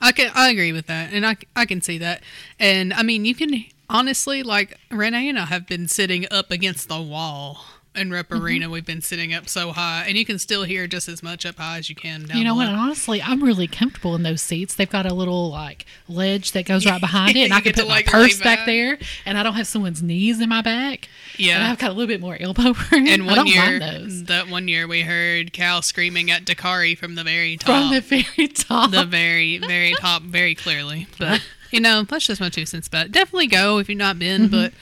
[0.00, 0.30] I can.
[0.34, 2.22] I agree with that, and I I can see that.
[2.58, 6.88] And I mean, you can honestly like Renee and I have been sitting up against
[6.88, 8.42] the wall in Rupp Mm-hmm.
[8.42, 8.70] Arena.
[8.70, 11.56] We've been sitting up so high, and you can still hear just as much up
[11.58, 12.38] high as you can down.
[12.38, 12.66] You know what?
[12.68, 14.74] Honestly, I'm really comfortable in those seats.
[14.74, 17.74] They've got a little like ledge that goes right behind it, and I can get
[17.74, 18.60] to, put my like, purse back.
[18.60, 18.66] back.
[18.66, 21.08] there, and I don't have someone's knees in my back.
[21.36, 21.56] Yeah.
[21.56, 23.06] and I've got a little bit more elbow room.
[23.08, 27.58] And one year, that one year, we heard Cal screaming at Dakari from the very
[27.58, 27.66] top.
[27.66, 28.90] from the very top.
[28.90, 31.08] the very, very top, very clearly.
[31.18, 33.12] But you know, that's just my two cents about it.
[33.12, 34.42] Definitely go if you've not been.
[34.42, 34.50] Mm-hmm.
[34.50, 34.72] But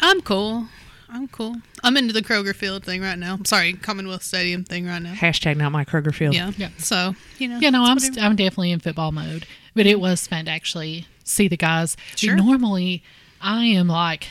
[0.00, 0.66] I'm cool.
[1.12, 1.56] I'm cool.
[1.82, 3.34] I'm into the Kroger Field thing right now.
[3.34, 5.12] I'm sorry, Commonwealth Stadium thing right now.
[5.12, 6.34] Hashtag not my Kroger Field.
[6.34, 6.52] Yeah.
[6.56, 6.70] Yeah.
[6.78, 7.58] So you know.
[7.58, 10.50] Yeah, no, I'm that's st- I'm definitely in football mode, but it was fun to
[10.50, 11.96] actually see the guys.
[12.16, 12.36] Sure.
[12.36, 13.02] Normally,
[13.40, 14.28] I am like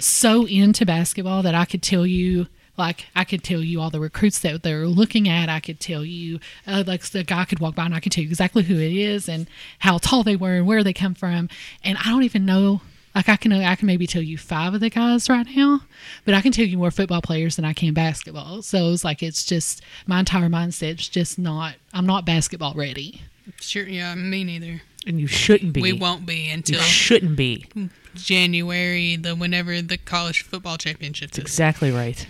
[0.00, 2.46] so into basketball that I could tell you.
[2.76, 5.48] Like I could tell you all the recruits that they're looking at.
[5.48, 8.24] I could tell you, uh, like the guy could walk by and I could tell
[8.24, 9.46] you exactly who it is and
[9.80, 11.48] how tall they were and where they come from.
[11.84, 12.80] And I don't even know.
[13.14, 15.82] Like I can, I can maybe tell you five of the guys right now,
[16.24, 18.62] but I can tell you more football players than I can basketball.
[18.62, 21.74] So it's like it's just my entire mindset's just not.
[21.92, 23.20] I'm not basketball ready.
[23.60, 23.86] Sure.
[23.86, 24.14] Yeah.
[24.14, 24.80] Me neither.
[25.06, 25.82] And you shouldn't be.
[25.82, 26.74] We won't be until.
[26.74, 27.66] You until shouldn't be.
[28.14, 31.42] January, the whenever the college football championships is.
[31.42, 32.26] Exactly right.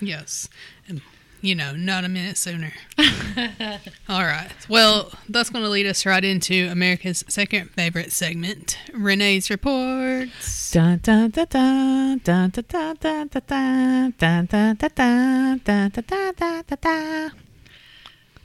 [0.00, 0.48] Yes.
[0.86, 1.00] And,
[1.40, 2.72] you know, not a minute sooner.
[4.08, 4.50] All right.
[4.68, 10.72] Well, that's going to lead us right into America's second favorite segment, Renee's Reports.
[10.72, 15.90] Dun dun dun dun dun dun dun dun dun dun dun dun dun dun dun
[15.90, 17.32] dun dun dun dun.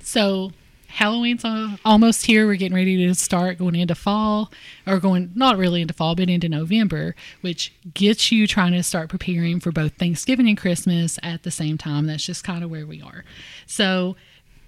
[0.02, 0.52] So
[0.94, 2.46] Halloween's al- almost here.
[2.46, 4.52] We're getting ready to start going into fall,
[4.86, 9.10] or going not really into fall, but into November, which gets you trying to start
[9.10, 12.06] preparing for both Thanksgiving and Christmas at the same time.
[12.06, 13.26] That's just kind of where we are.
[13.66, 14.16] So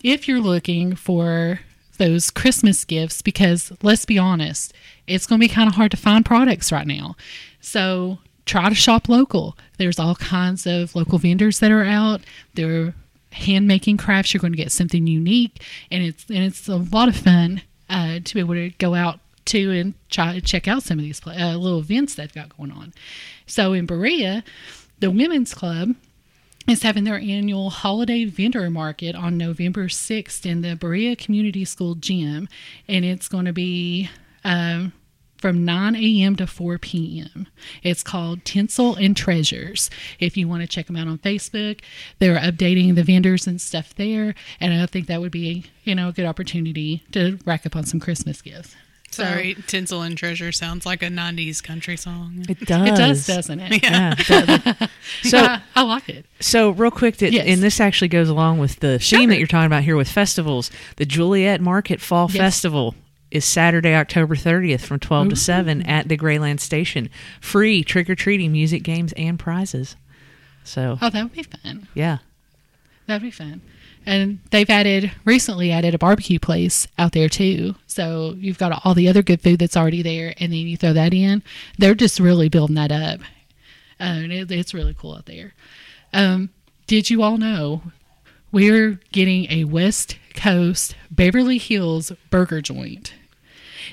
[0.04, 1.60] if you're looking for
[2.00, 4.74] those Christmas gifts, because let's be honest,
[5.06, 7.16] it's going to be kind of hard to find products right now.
[7.62, 9.56] So try to shop local.
[9.78, 12.22] There's all kinds of local vendors that are out.
[12.56, 12.96] They're
[13.36, 14.34] hand making crafts.
[14.34, 18.20] You're going to get something unique, and it's and it's a lot of fun uh,
[18.24, 21.22] to be able to go out to and try to check out some of these
[21.26, 22.94] uh, little events they've got going on.
[23.46, 24.44] So in Berea,
[25.00, 25.96] the Women's Club
[26.68, 31.94] is having their annual holiday vendor market on November 6th in the Berea Community School
[31.96, 32.48] gym,
[32.88, 34.10] and it's going to be
[34.44, 34.94] um,
[35.46, 36.36] from 9 a.m.
[36.38, 37.46] to 4 p.m.
[37.84, 39.92] It's called Tinsel and Treasures.
[40.20, 41.82] If you want to check them out on Facebook,
[42.18, 46.10] they're updating the vendors and stuff there, and I think that would be you know
[46.10, 48.76] a good opportunity to rack up on some Christmas gifts.
[49.12, 52.44] So- Sorry, Tinsel and Treasure sounds like a 90s country song.
[52.50, 52.88] It does.
[52.90, 53.84] It does, doesn't it?
[53.84, 54.16] Yeah.
[54.18, 54.28] it
[54.80, 54.90] does.
[55.30, 56.26] so I, I like it.
[56.40, 57.46] so real quick, that, Yes.
[57.48, 59.20] and this actually goes along with the Sure.
[59.20, 60.72] theme that you're talking about here with festivals.
[60.98, 62.38] The Juliet Market Fall Yes.
[62.38, 62.96] Festival
[63.36, 67.10] is Saturday, October 30th from 12 to 7 at the Greyline Station.
[67.42, 69.96] Free trick or treating, music, games, and prizes.
[70.64, 71.88] So Oh, that would be fun.
[71.94, 72.20] yeah,
[73.08, 73.62] That'd be fun.
[74.08, 77.76] And they've added recently added a barbecue place out there too.
[77.88, 80.94] So you've got all the other good food that's already there, and then you throw
[80.94, 81.44] that in.
[81.78, 83.20] They're just really building that up,
[84.00, 85.54] uh, and it, it's really cool out there.
[86.14, 86.50] Um,
[86.88, 87.82] did you all know
[88.52, 93.14] we're getting a West Coast Beverly Hills burger joint?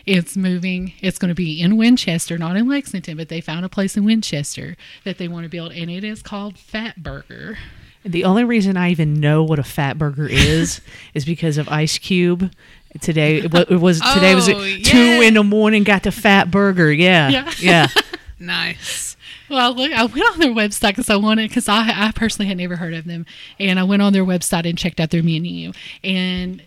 [0.07, 0.93] It's moving.
[1.01, 4.05] It's going to be in Winchester, not in Lexington, but they found a place in
[4.05, 7.59] Winchester that they want to build, and it is called Fat Burger.
[8.05, 10.81] The only reason I even know what a fat burger is
[11.15, 12.53] is because of Ice Cube.
[13.01, 15.83] Today it wa- it was today was Oh, it two in the morning.
[15.85, 16.93] Got the fat burger.
[16.93, 17.53] Yeah, Yeah.
[17.61, 17.87] yeah.
[18.39, 19.17] Nice.
[19.49, 22.57] Well, look, I went on their website because I wanted because I I personally had
[22.59, 23.25] never heard of them,
[23.61, 26.61] and I went on their website and checked out their menu, and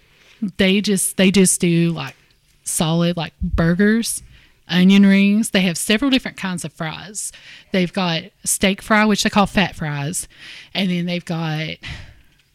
[0.58, 2.16] they just they just do like
[2.66, 4.22] solid like burgers,
[4.68, 5.52] onion rings.
[5.52, 7.32] They have several different kinds of fries.
[7.72, 10.28] They've got steak fry, which they call fat fries,
[10.74, 11.78] and then they've got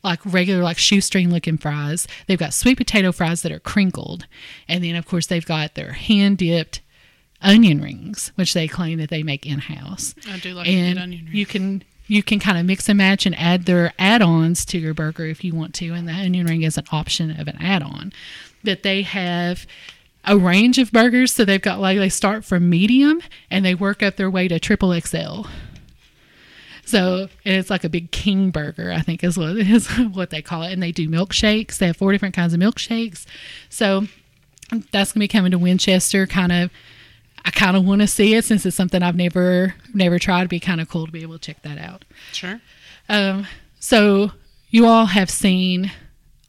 [0.03, 2.07] like regular like shoestring looking fries.
[2.27, 4.27] They've got sweet potato fries that are crinkled,
[4.68, 6.81] and then of course they've got their hand dipped
[7.42, 11.25] onion rings, which they claim that they make in house I do like and onion
[11.27, 11.35] ring.
[11.35, 14.92] you can you can kind of mix and match and add their add-ons to your
[14.94, 18.12] burger if you want to and the onion ring is an option of an add-on
[18.64, 19.66] but they have
[20.25, 24.03] a range of burgers so they've got like they start from medium and they work
[24.03, 25.43] up their way to triple xl
[26.85, 30.43] so and it's like a big king burger i think is what is what they
[30.43, 33.25] call it and they do milkshakes they have four different kinds of milkshakes
[33.69, 34.07] so
[34.93, 36.71] that's gonna be coming to winchester kind of
[37.45, 40.41] I kind of want to see it since it's something I've never never tried.
[40.41, 42.05] It'd be kind of cool to be able to check that out.
[42.33, 42.61] Sure.
[43.09, 43.47] Um,
[43.79, 44.33] so
[44.69, 45.91] you all have seen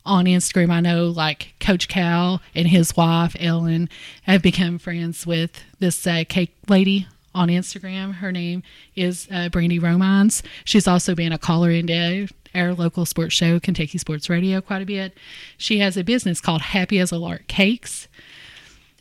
[0.06, 0.72] on Instagram.
[0.72, 3.90] I know like Coach Cal and his wife Ellen
[4.24, 8.16] have become friends with this uh, cake lady on Instagram.
[8.16, 8.64] Her name
[8.96, 10.44] is uh, Brandy Romans.
[10.66, 14.86] She's also been a caller into our local sports show, Kentucky Sports Radio, quite a
[14.86, 15.18] bit.
[15.58, 18.08] She has a business called Happy as a Lark Cakes.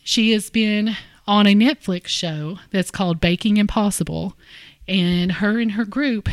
[0.05, 4.37] She has been on a Netflix show that's called Baking Impossible,
[4.87, 6.29] and her and her group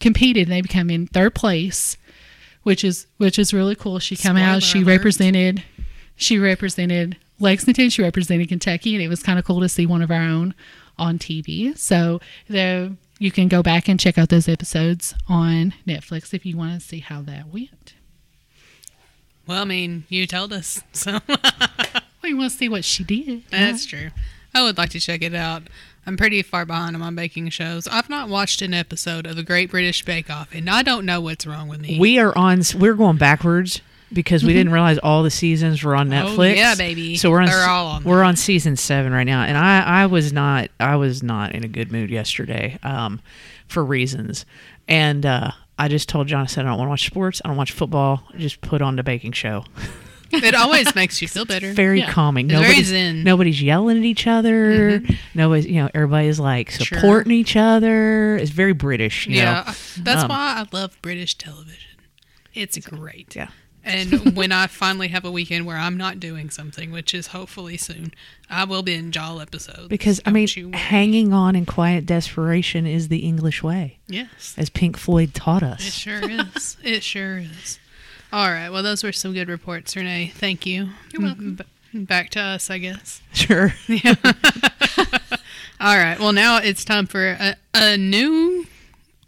[0.00, 0.44] competed.
[0.44, 1.96] and They become in third place,
[2.66, 4.00] which is which is really cool.
[4.00, 4.60] She come out.
[4.60, 4.88] She alert.
[4.96, 5.62] represented.
[6.16, 7.90] She represented Lexington.
[7.90, 10.52] She represented Kentucky, and it was kind of cool to see one of our own
[10.98, 11.78] on TV.
[11.78, 16.56] So the you can go back and check out those episodes on Netflix if you
[16.56, 17.94] want to see how that went.
[19.46, 23.44] Well, I mean, you told us, so Well, you want to see what she did.
[23.48, 24.10] that's true.
[24.52, 25.62] I would like to check it out.
[26.06, 27.88] I'm pretty far behind on my baking shows.
[27.88, 31.20] I've not watched an episode of the Great British Bake Off, and I don't know
[31.20, 31.98] what's wrong with me.
[31.98, 32.62] We are on.
[32.76, 33.80] We're going backwards
[34.12, 36.12] because we didn't realize all the seasons were on.
[36.12, 36.56] Oh, Netflix.
[36.56, 37.16] yeah, baby.
[37.16, 40.06] So we're on, They're all on we're on season seven right now, and I I
[40.06, 43.20] was not I was not in a good mood yesterday, um,
[43.66, 44.46] for reasons,
[44.86, 47.42] and uh, I just told John I said I don't want to watch sports.
[47.44, 48.22] I don't watch football.
[48.36, 49.64] Just put on the baking show.
[50.32, 51.72] it always makes you feel better.
[51.72, 52.10] Very Yeah.
[52.10, 52.46] calming.
[52.50, 53.22] It's very Nobody's zen.
[53.24, 55.02] nobody's yelling at each other.
[55.34, 56.84] Nobody's you know everybody's like Sure.
[56.98, 58.36] supporting each other.
[58.36, 59.26] It's very British.
[59.26, 59.72] You yeah, know?
[60.02, 61.82] that's Um, why I love British television.
[62.54, 63.36] It's great.
[63.36, 63.48] Yeah.
[63.84, 67.76] And when I finally have a weekend where I'm not doing something, which is hopefully
[67.76, 68.12] soon,
[68.50, 69.86] I will binge all episodes.
[69.88, 74.96] Because I mean, hanging on in quiet desperation is the English way, yes, as Pink
[74.96, 75.86] Floyd taught us.
[75.86, 76.76] it sure is.
[76.82, 77.78] It sure is.
[78.32, 78.68] All right.
[78.70, 80.32] Well, those were some good reports, Renee.
[80.34, 80.90] Thank you.
[81.12, 81.54] You're welcome.
[81.92, 83.22] B- back to us, I guess.
[83.32, 83.72] Sure.
[83.88, 84.14] Yeah.
[85.80, 86.18] All right.
[86.18, 88.66] Well, now it's time for a, a new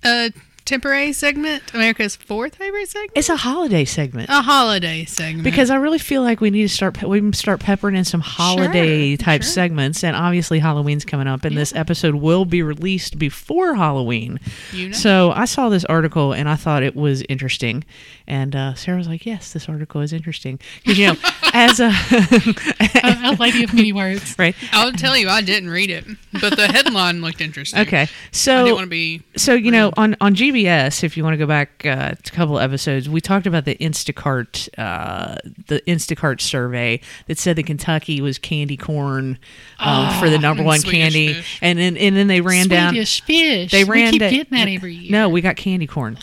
[0.03, 0.31] uh,
[0.69, 5.45] temporary segment, America's fourth favorite segment, It's a holiday segment a holiday segment.
[5.45, 7.03] because I really feel like we need to start.
[7.03, 9.51] We can start peppering in some holiday type sure.
[9.51, 14.39] segments, and obviously Halloween's coming up, and this episode will be released before Halloween.
[14.73, 14.93] you know.
[14.93, 17.85] So I saw this article and I thought it was interesting,
[18.27, 21.17] and uh, Sarah was like, "Yes, this article is interesting," because you know,
[21.55, 24.39] as a a, a lady of many words.
[24.39, 24.55] right.
[24.73, 26.05] I'll tell you, I didn't read it,
[26.41, 27.81] but the headline looked interesting.
[27.81, 29.23] Okay, so I didn't so want to be.
[29.37, 32.59] so you know on on GBS, if you want to go back uh, a couple
[32.59, 38.21] of episodes, we talked about the Instacart uh, the Instacart survey that said that Kentucky
[38.21, 39.39] was candy corn
[39.79, 41.59] um, for the number one Swedish candy, fish.
[41.63, 42.93] and then and then they ran down.
[42.93, 43.71] Swedish fish.
[43.71, 45.13] They we ran keep da- getting that every year.
[45.13, 46.19] No, we got candy corn.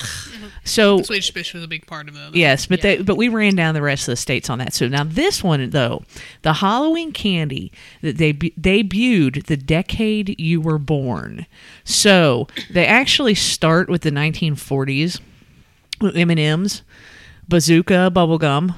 [0.65, 2.35] So Swedish fish was a big part of it.
[2.35, 4.73] Yes, but they but we ran down the rest of the states on that.
[4.73, 6.03] So now this one though,
[6.41, 11.45] the Halloween candy that they debuted the decade you were born.
[11.83, 15.21] So they actually start with the 1940s
[16.01, 16.81] M and M's,
[17.47, 18.75] Bazooka bubblegum.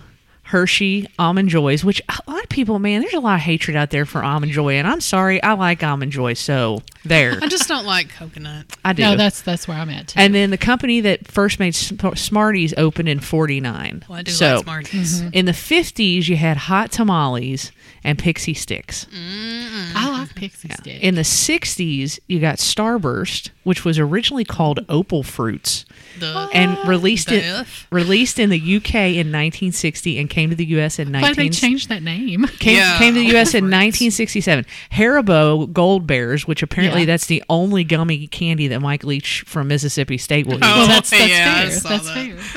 [0.47, 3.89] Hershey almond joys, which a lot of people, man, there's a lot of hatred out
[3.89, 7.67] there for almond joy, and I'm sorry, I like almond joy, so there, I just
[7.67, 8.65] don't like coconut.
[8.85, 9.03] I do.
[9.03, 10.19] No, that's that's where I'm at too.
[10.19, 14.05] And then the company that first made Smarties opened in 49.
[14.07, 15.21] Well, I do so like Smarties.
[15.21, 15.29] Mm-hmm.
[15.33, 17.71] in the 50s, you had hot tamales
[18.07, 19.05] and pixie sticks.
[19.13, 21.03] I like with pixie stick.
[21.03, 25.85] In the 60s, you got Starburst, which was originally called Opal Fruits
[26.19, 27.85] The and released The it F?
[27.91, 31.43] released in the UK in 1960 and came to the US in Why did they
[31.43, 32.45] 19 change that name?
[32.59, 33.53] Came, Yeah, came to the U.S.
[33.53, 34.65] in 1967.
[34.93, 37.05] Haribo Gold Bears, which apparently Yeah.
[37.07, 40.61] that's the only gummy candy that Mike Leach from Mississippi State will eat.
[40.63, 41.69] Oh, well, that's that's yeah, fair.
[41.69, 42.03] That's that.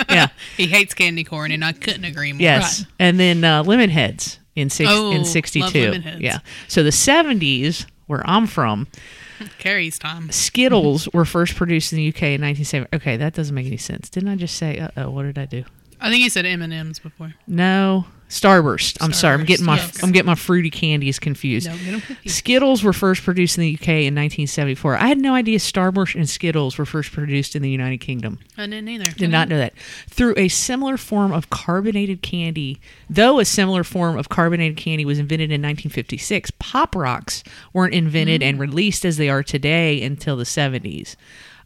[0.07, 0.17] fair.
[0.17, 0.29] Yeah.
[0.57, 2.41] he hates candy corn, and I couldn't agree more.
[2.41, 2.89] Yes, Right.
[3.01, 6.03] and then uh, Lemon Heads in six Oh, in '62.
[6.19, 6.39] Yeah.
[6.69, 8.87] So the '70s, where I'm from,
[9.59, 10.31] Carrie's time.
[10.31, 12.89] Skittles were first produced in the UK in 1970.
[12.97, 14.09] Okay, that doesn't make any sense.
[14.11, 14.79] Didn't I just say?
[14.79, 15.65] Uh oh, what did I do?
[16.01, 17.35] I think he said M and M's before.
[17.47, 18.97] No, Starburst.
[19.01, 20.03] I'm sorry, I'm getting my yes.
[20.05, 21.67] I'm getting my fruity candies confused.
[21.67, 22.37] 'em confused.
[22.37, 24.97] Skittles were first produced in the UK in 1974.
[24.97, 28.39] I had no idea Starburst and Skittles were first produced in the United Kingdom.
[28.57, 29.11] I didn't either.
[29.11, 29.75] Did not know that.
[30.09, 35.19] Through a similar form of carbonated candy, though a similar form of carbonated candy was
[35.19, 40.45] invented in 1956, Pop Rocks weren't invented and released as they are today until the
[40.45, 41.17] 70s.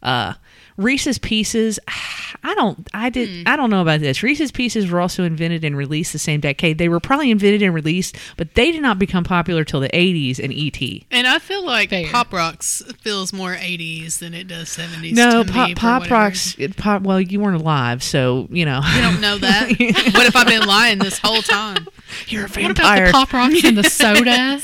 [0.01, 0.33] Uh,
[0.77, 3.47] Reese's Pieces, I don't, I did, hmm.
[3.47, 4.21] I don't know about this.
[4.21, 6.77] Reese's Pieces were also invented and released the same decade.
[6.77, 10.37] They were probably invented and released, but they did not become popular till the 80s
[10.43, 11.03] and E ET.
[11.17, 12.07] And I feel like Fair.
[12.11, 15.13] Pop Rocks feels more 80s than it does 70s.
[15.13, 16.55] No, to pop, me, pop rocks.
[16.59, 17.01] It pop.
[17.03, 18.81] Well, you weren't alive, so you know.
[18.95, 19.69] You don't know that.
[20.13, 21.87] what if I've been lying this whole time?
[22.27, 23.05] You're a What about vampire.
[23.07, 24.59] the pop rocks and the soda?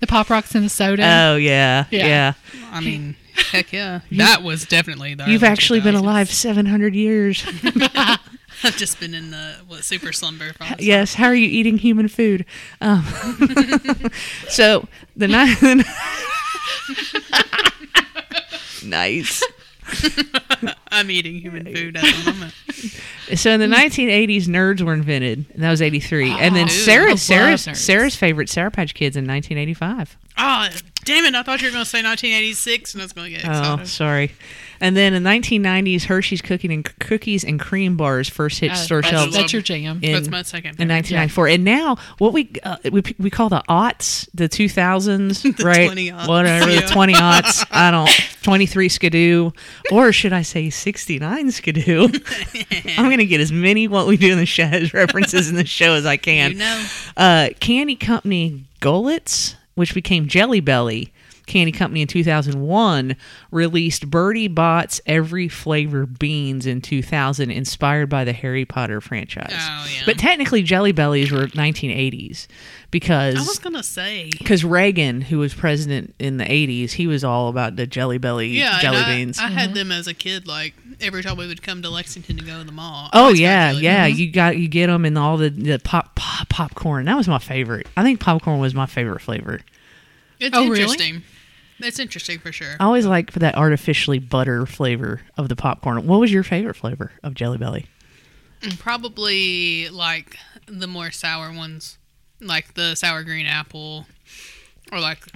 [0.00, 1.02] the pop rocks and the soda.
[1.04, 2.06] oh yeah, Yeah.
[2.06, 2.32] yeah.
[2.72, 4.00] I mean, heck yeah.
[4.12, 7.44] That was definitely the You've actually been alive 700 years.
[8.62, 10.52] I've just been in the what super slumber.
[10.78, 11.14] yes.
[11.14, 12.46] How are you eating human food?
[12.80, 13.04] Um,
[14.48, 15.84] so the night.
[18.84, 19.42] nice.
[20.90, 22.54] I'm eating human food at the moment.
[23.38, 26.30] So in the 1980s, nerds were invented, and that was 83.
[26.30, 27.68] and then Ooh, Sarah, Sarah's.
[27.78, 30.16] Sarah's favorite Sour Patch Kids in 1985.
[30.36, 30.68] Oh,
[31.04, 31.34] damn it.
[31.34, 33.84] I thought you were going to say 1986 and I was going to get Oh,
[33.84, 34.32] sorry.
[34.80, 39.02] And then in 1990s, Hershey's cooking and cookies and cream bars first hit Uh, store
[39.02, 39.36] that's, shelves.
[39.36, 40.00] that's your jam.
[40.02, 40.80] in- That's my second.
[40.80, 41.48] in 1994.
[41.48, 45.86] And now what we uh, we we call the aughts, the 2000s, right?
[45.86, 46.28] 20 aughts.
[46.28, 46.80] Whatever, Yeah.
[46.80, 47.64] the 20 aughts.
[47.70, 48.10] I don't
[48.42, 49.52] 23 skidoo,
[49.92, 52.08] or should I say 69 skidoo?
[52.98, 55.94] I'm gonna get as many what we do in the show references in the show
[55.94, 56.52] as I can.
[56.52, 56.86] You know.
[57.16, 61.12] Uh, candy company Goelitz, which became Jelly Belly.
[61.46, 63.16] Candy Company in 2001
[63.50, 69.52] released Bertie Bott's Every Flavor Beans in 2000, inspired by the Harry Potter franchise.
[69.52, 70.02] Oh, yeah.
[70.06, 72.46] But technically, Jelly Bellies were 1980s
[72.90, 74.30] because I was going to say.
[74.38, 78.48] because Reagan, who was president in the 80s, he was all about the Jelly Belly
[78.48, 79.38] Yeah, jelly and I, beans.
[79.38, 79.74] I had mm-hmm.
[79.74, 80.46] them as a kid.
[80.46, 83.10] Like every time we would come to Lexington to go to the mall.
[83.12, 84.06] Oh always yeah, jelly yeah.
[84.06, 84.20] beans.
[84.20, 87.04] You got you get them and all the, the pop, pop popcorn.
[87.06, 87.86] That was my favorite.
[87.96, 89.60] I think popcorn was my favorite flavor.
[90.38, 91.22] It's Oh, really?
[91.78, 91.86] Interesting.
[91.88, 92.76] It's interesting for sure.
[92.80, 96.06] I always liked that artificially butter flavor of the popcorn.
[96.06, 97.86] What was your favorite flavor of Jelly Belly?
[98.78, 101.98] Probably like the more sour ones,
[102.40, 104.06] like the sour green apple,
[104.90, 105.26] or like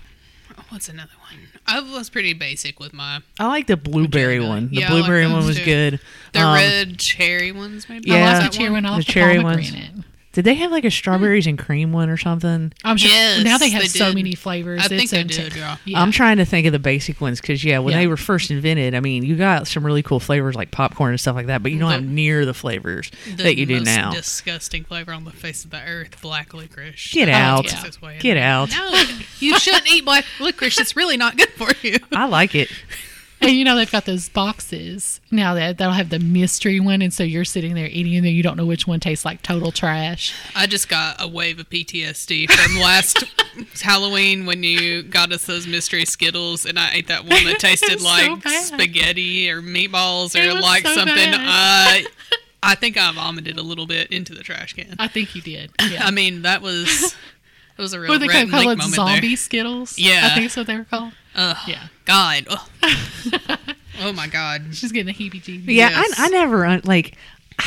[0.70, 1.40] what's another one?
[1.66, 4.68] I was pretty basic with my I like the blueberry one.
[4.70, 5.64] The Yeah, I like blueberry one was too.
[5.64, 6.00] good.
[6.32, 7.88] the Um, red cherry ones.
[7.88, 8.30] Maybe Yeah.
[8.30, 8.84] I like the cherry one?
[8.84, 8.86] one.
[8.86, 9.72] I The like the cherry ones.
[10.32, 10.34] Pomegranate.
[10.34, 10.92] Did they have like a mm.
[10.92, 12.72] strawberries and cream one or something?
[12.84, 14.14] I'm sure Yes, now they have they so did.
[14.14, 14.80] many flavors.
[14.84, 15.76] I think they into- did, yeah.
[15.94, 18.00] I'm trying to think of the basic ones because yeah, when Yeah.
[18.00, 21.20] they were first invented, I mean, you got some really cool flavors like popcorn and
[21.20, 23.80] stuff like that, but you don't The- have near the flavors The that you do
[23.80, 24.12] now.
[24.12, 27.12] Disgusting flavor on the face of the earth, black licorice.
[27.12, 27.64] Get out.
[27.64, 28.70] yes, it's Get out.
[28.70, 29.02] No,
[29.40, 30.78] you shouldn't eat black licorice.
[30.78, 31.96] It's really not good for you.
[32.12, 32.70] I like it.
[33.40, 37.12] And you know they've got those boxes now that they'll have the mystery one, and
[37.12, 39.70] so you're sitting there eating, and then you don't know which one tastes like total
[39.70, 40.34] trash.
[40.56, 43.24] I just got a wave of PTSD from last
[43.80, 47.94] Halloween when you got us those mystery Skittles, and I ate that one that tasted
[47.94, 51.14] was so like spaghetti or meatballs or like so something.
[51.14, 51.36] bad.
[51.38, 52.06] I
[52.62, 54.96] I think I vomited a little bit into the trash can.
[54.98, 55.70] I think you did.
[55.90, 56.04] Yeah.
[56.04, 57.14] I mean, that was
[57.78, 58.82] it was a real what they call it?
[58.82, 59.36] Zombie there.
[59.36, 59.98] Skittles.
[59.98, 60.22] Yeah.
[60.24, 61.12] I think that's what they were called.
[61.38, 62.46] Ugh, Yeah, God.
[62.50, 62.68] Ugh.
[64.00, 64.66] oh my God.
[64.74, 65.64] she's getting the heebie-jeebies.
[65.66, 66.14] Yeah, Yes.
[66.18, 67.16] I, I never un- like.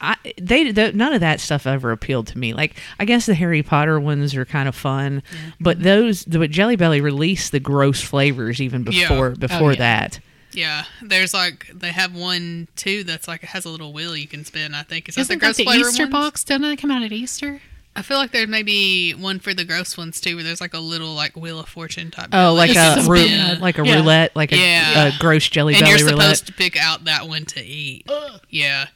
[0.00, 2.52] I, they the, none of that stuff ever appealed to me.
[2.52, 5.22] Like I guess the Harry Potter ones are kind of fun,
[5.60, 9.08] but those but Jelly Belly released the gross flavors even Yeah.
[9.08, 9.78] before oh, before yeah.
[9.78, 10.20] that.
[10.52, 14.28] Yeah, there's like they have one too that's like it has a little wheel you
[14.28, 14.74] can spin.
[14.74, 16.12] I think is that Isn't the that gross the flavor Easter ones?
[16.12, 16.44] box?
[16.44, 17.62] Doesn't it come out at Easter?
[17.96, 20.74] I feel like there may be one for the gross ones too, where there's like
[20.74, 22.26] a little like wheel of fortune type.
[22.32, 23.94] Oh, belly like a can rou- like a Yeah.
[23.94, 25.06] roulette, like a, Yeah.
[25.14, 26.24] a gross Jelly and Belly you're roulette.
[26.38, 28.10] supposed to pick out that one to eat.
[28.50, 28.86] Yeah,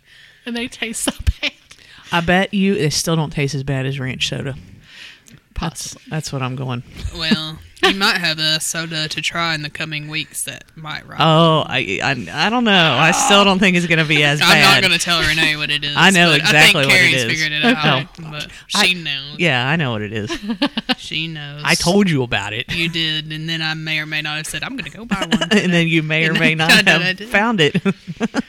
[0.44, 1.52] And they taste so bad.
[2.10, 4.54] I bet you they still don't taste as bad as ranch soda.
[5.60, 6.82] That's that's what I'm going.
[7.16, 11.18] well, You might have a soda to try in the coming weeks that might rise.
[11.20, 12.72] Oh, I, I, I don't know.
[12.98, 14.48] I still don't think it's going to be as bad.
[14.50, 15.94] I'm not going to tell Renee what it is.
[15.96, 17.24] I know exactly I what it Carrie's is.
[17.32, 18.28] figured it out, Okay.
[18.30, 19.38] but I- she knows.
[19.38, 20.30] Yeah, I know what it is.
[20.98, 21.62] She knows.
[21.64, 22.70] I told you about it.
[22.74, 25.04] you did, and then I may or may not have said I'm going to go
[25.04, 25.42] buy one.
[25.52, 27.76] and then you may or may not I I have found it.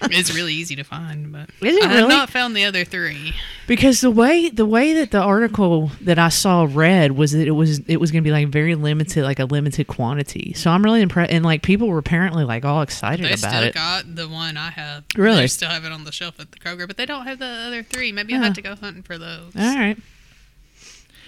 [0.03, 3.34] it's really easy to find, but Is it I have not found the other three.
[3.67, 7.51] because the way the way that the article that I saw read was that it
[7.51, 10.53] was it was going to be like very limited, like a limited quantity.
[10.53, 13.63] So I'm really impressed, and like people were apparently like all excited They about still
[13.63, 13.74] it.
[13.74, 15.03] got the one I have.
[15.15, 15.41] Really?
[15.41, 17.45] They still have it on the shelf at the Kroger, but they don't have the
[17.45, 18.11] other three.
[18.11, 19.55] Maybe I'll have to go hunting for those.
[19.55, 19.97] all right.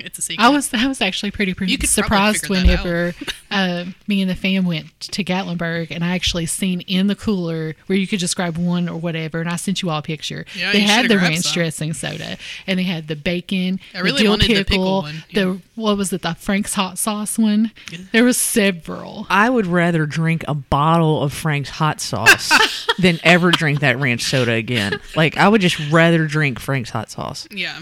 [0.12, 0.43] It's a secret.
[0.43, 3.16] I was I was actually pretty, pretty surprised probably figure that whenever
[3.52, 7.76] uh, me and the fam went to Gatlinburg and I actually seen in the cooler
[7.86, 10.45] where you could just grab one or whatever and I sent you all a picture.
[10.56, 11.54] Yeah, they had the ranch some.
[11.54, 12.38] dressing soda
[12.68, 15.43] and they had the bacon, I really the dill wanted the pickle, pickle one, yeah.
[15.43, 17.72] the what was it, the Frank's hot sauce one.
[18.12, 19.28] There was several.
[19.30, 22.52] I would rather drink a bottle of Frank's hot sauce
[22.99, 24.99] than ever drink that ranch soda again.
[25.16, 27.47] Like I would just rather drink Frank's hot sauce.
[27.52, 27.82] Yeah.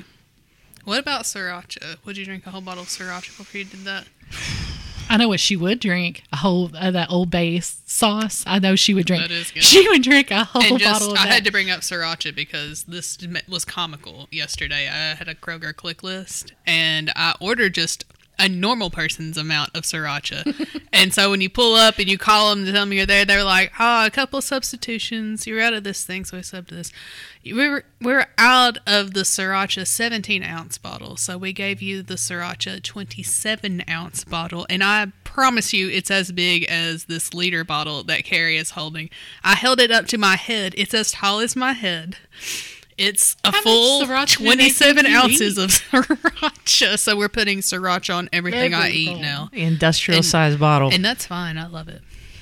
[0.90, 1.98] What about sriracha?
[2.04, 4.08] Would you drink a whole bottle of sriracha before you did that?
[5.08, 8.44] I know what she would drink a whole uh, that old base sauce.
[8.48, 9.22] I know she would drink.
[9.22, 9.62] That is good.
[9.62, 11.32] She would drink a whole And just, bottle of I that.
[11.32, 14.88] had to bring up sriracha because this was comical yesterday.
[14.88, 18.06] I had a Kroger click list and I ordered just
[18.40, 20.82] a normal person's amount of sriracha.
[20.94, 23.26] and so when you pull up and you call them to tell them you're there,
[23.26, 25.46] they're like, oh, a couple substitutions.
[25.46, 26.92] You're out of this thing, so I subbed this.
[27.44, 31.18] We were, we're out of the sriracha 17 ounce bottle.
[31.18, 34.66] So we gave you the sriracha 27 ounce bottle.
[34.70, 39.10] And I promise you, it's as big as this liter bottle that Carrie is holding.
[39.44, 40.74] I held it up to my head.
[40.78, 42.18] It's as tall as my head.
[43.00, 47.00] It's a much full sriracha do they 27 ounces of sriracha.
[47.00, 49.50] So we're putting sriracha on everything I eat now.
[49.54, 50.91] Industrial size bottle.
[50.93, 51.58] And that's fine.
[51.58, 52.02] I love it.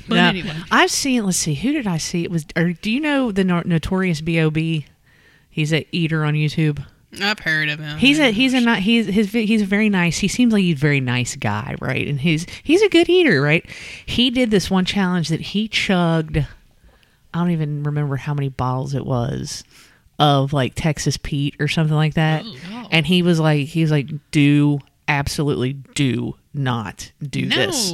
[0.10, 0.55] But Now, anyway.
[0.72, 1.26] I've seen.
[1.26, 1.53] Let's see.
[1.53, 2.24] Who did I see?
[2.24, 2.45] It was.
[2.55, 4.86] Or do you know the no- notorious B.O.B.
[5.49, 6.84] He's a eater on YouTube.
[7.22, 7.97] I've heard of him.
[7.97, 10.18] He's a oh he's a not he's his he's very nice.
[10.20, 12.08] He seems like a very nice guy, right?
[12.08, 13.68] And he's he's a good eater, right?
[14.05, 16.38] He did this one challenge that he chugged.
[16.38, 19.64] I don't even remember how many bottles it was
[20.20, 22.43] of like Texas Pete or something like that.
[22.45, 22.88] Oh.
[22.91, 27.55] And he was like he was like do absolutely do not do no.
[27.55, 27.91] this.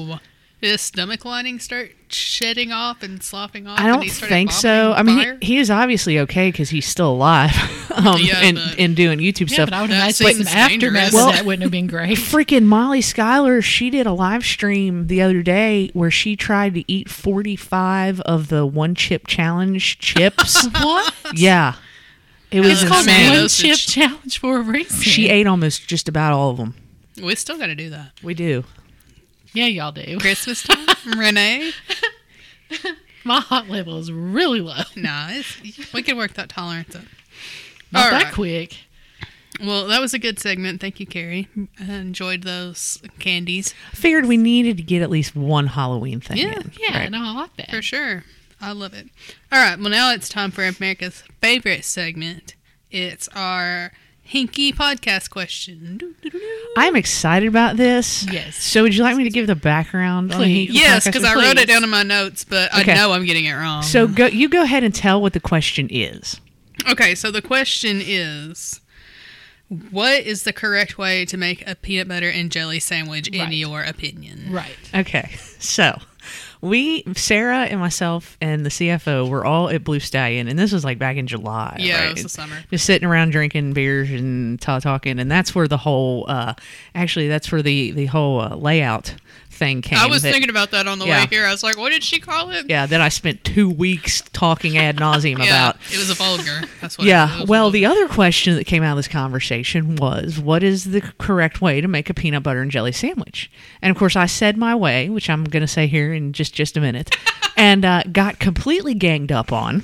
[0.63, 3.77] Did his stomach lining start shedding off and sloughing off?
[3.77, 4.93] I don't he think so.
[4.93, 7.51] I mean, he, he is obviously okay because he's still alive
[7.91, 9.71] um, Yeah, and, but- and doing YouTube yeah, stuff.
[9.71, 12.17] but I would That imagine some seems aftermath Well- that wouldn't have been great.
[12.17, 16.89] Freaking Molly Schuyler, she did a live stream the other day where she tried to
[16.89, 20.65] eat 45 of the one chip challenge chips.
[20.81, 21.13] what?
[21.33, 21.75] yeah.
[22.53, 25.01] It was It's called I one chip ch- challenge for a reason.
[25.01, 26.75] She ate almost just about all of them.
[27.21, 28.11] we still got to do that.
[28.21, 28.63] We do.
[29.53, 30.17] Yeah, y'all do.
[30.21, 30.87] Christmas time,
[31.17, 31.71] Renee.
[33.25, 34.75] My hot level is really low.
[34.95, 37.03] Nah, it's, we can work that tolerance up.
[37.91, 38.33] Not All that right.
[38.33, 38.77] quick.
[39.61, 40.81] Well, that was a good segment.
[40.81, 41.47] Thank you, Carrie.
[41.79, 46.59] I enjoyed those candies Figured we needed to get at least one Halloween thing Yeah,
[46.59, 46.71] in.
[46.79, 47.11] Yeah, Right.
[47.11, 47.69] no, I like that.
[47.69, 48.23] for sure.
[48.63, 49.07] I love it.
[49.51, 49.77] All right.
[49.77, 52.55] Well, now it's time for America's favorite segment.
[52.91, 53.91] It's our
[54.27, 56.15] Hinky podcast question.
[56.77, 58.25] I'm excited about this.
[58.31, 58.55] Yes.
[58.55, 61.57] So would you like me to give the background on the Yes, because I wrote
[61.57, 62.93] it down in my notes, but Okay.
[62.93, 63.83] I know I'm getting it wrong.
[63.83, 66.39] So go you go ahead and tell what the question is.
[66.89, 68.79] Okay, so the question is
[69.91, 73.53] what is the correct way to make a peanut butter and jelly sandwich in Right.
[73.53, 74.47] your opinion?
[74.51, 74.77] Right.
[74.95, 75.31] Okay.
[75.63, 75.97] So
[76.63, 80.85] we Sarah and myself and the CFO were all at Blue Stallion and this was
[80.85, 81.75] like back in July.
[81.77, 82.07] Yeah, right?
[82.07, 82.55] it was the summer.
[82.71, 86.53] Just sitting around drinking beers and ta talking and that's where the whole uh
[86.95, 89.13] actually that's where the the whole uh, layout
[89.53, 89.97] thing came.
[89.97, 91.21] I was that- thinking about that on the Yeah.
[91.21, 91.45] way here.
[91.45, 92.65] I was like, what did she call it?
[92.67, 95.77] yeah, that I spent two weeks talking ad nauseum Yeah, about.
[95.91, 96.61] it was a vulgar.
[96.81, 97.39] That's what Yeah.
[97.41, 97.49] was.
[97.49, 101.61] Well, the other question that came out of this conversation was what is the correct
[101.61, 103.49] way to make a peanut butter and jelly sandwich?
[103.81, 106.53] And of course, I said my way, which I'm going to say here in just
[106.53, 107.15] just a minute,
[107.57, 109.83] and uh, got completely ganged up on.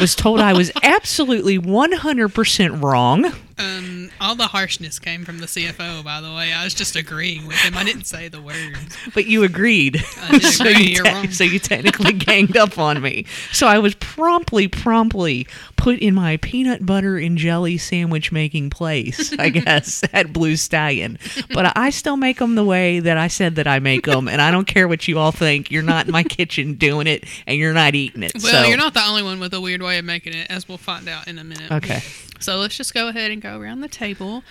[0.00, 3.32] Was told I was absolutely 100% wrong.
[3.58, 6.52] Um, all the harshness came from the CFO, by the way.
[6.52, 7.76] I was just agreeing with him.
[7.76, 8.96] I didn't say the words.
[9.14, 10.04] But you agreed.
[10.56, 11.30] So, agree, you you're te- wrong.
[11.30, 13.26] so you technically ganged up on me.
[13.52, 15.46] So I was promptly, promptly
[15.76, 21.18] put in my peanut butter and jelly sandwich making place, I guess, at Blue Stallion.
[21.52, 24.28] But I still make them the way that I said that I make them.
[24.28, 25.70] And I don't care what you all think.
[25.70, 28.32] You're not in my kitchen doing it and you're not eating it.
[28.34, 30.68] Well, so, you're not the only one with a weird way of making it, as
[30.68, 31.70] we'll find out in a minute.
[31.70, 32.02] Okay.
[32.40, 34.42] So let's just go ahead and go around the table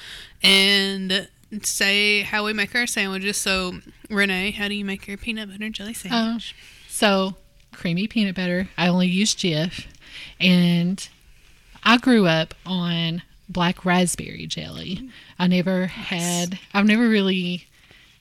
[0.44, 1.28] and
[1.64, 3.38] say how we make our sandwiches.
[3.38, 3.80] So
[4.10, 6.56] Renee, how do you make your peanut butter jelly Oh, sandwich?
[6.88, 7.36] so
[7.72, 8.70] creamy peanut butter.
[8.78, 9.86] I only use Jif,
[10.40, 11.08] and
[11.84, 15.10] I grew up on black raspberry jelly.
[15.38, 16.58] I never had.
[16.74, 17.68] I've never really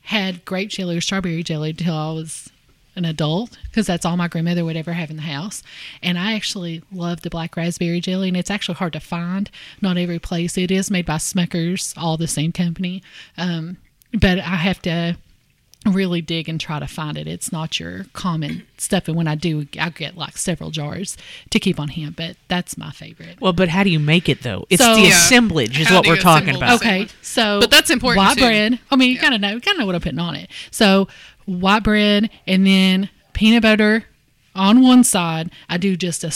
[0.03, 2.51] had grape jelly or strawberry jelly until I was
[2.97, 5.63] an adult because that's all my grandmother would ever have in the house.
[6.03, 9.51] And I actually love the black raspberry jelly, and it's actually hard to find.
[9.81, 13.03] Not every place it is made by Smuckers, all the same company.
[13.37, 13.79] Um,
[14.13, 15.17] but I have to
[15.87, 17.27] really dig and try to find it.
[17.27, 19.07] It's not your common stuff.
[19.07, 21.15] And when I do, I get like several jars
[21.51, 22.17] to keep on hand.
[22.17, 23.39] But that's my favorite.
[23.39, 24.67] Well, but how do you make it though?
[24.71, 25.09] It's So- the Yeah.
[25.09, 26.77] assemblage is How what we're talking about.
[26.81, 28.45] Okay, so But that's important, White too.
[28.45, 28.79] bread.
[28.91, 30.49] I mean, you gotta know, you gotta know what I'm putting on it.
[30.71, 31.07] So
[31.47, 34.05] white bread and then peanut butter
[34.55, 35.51] on one side.
[35.69, 36.33] I do just a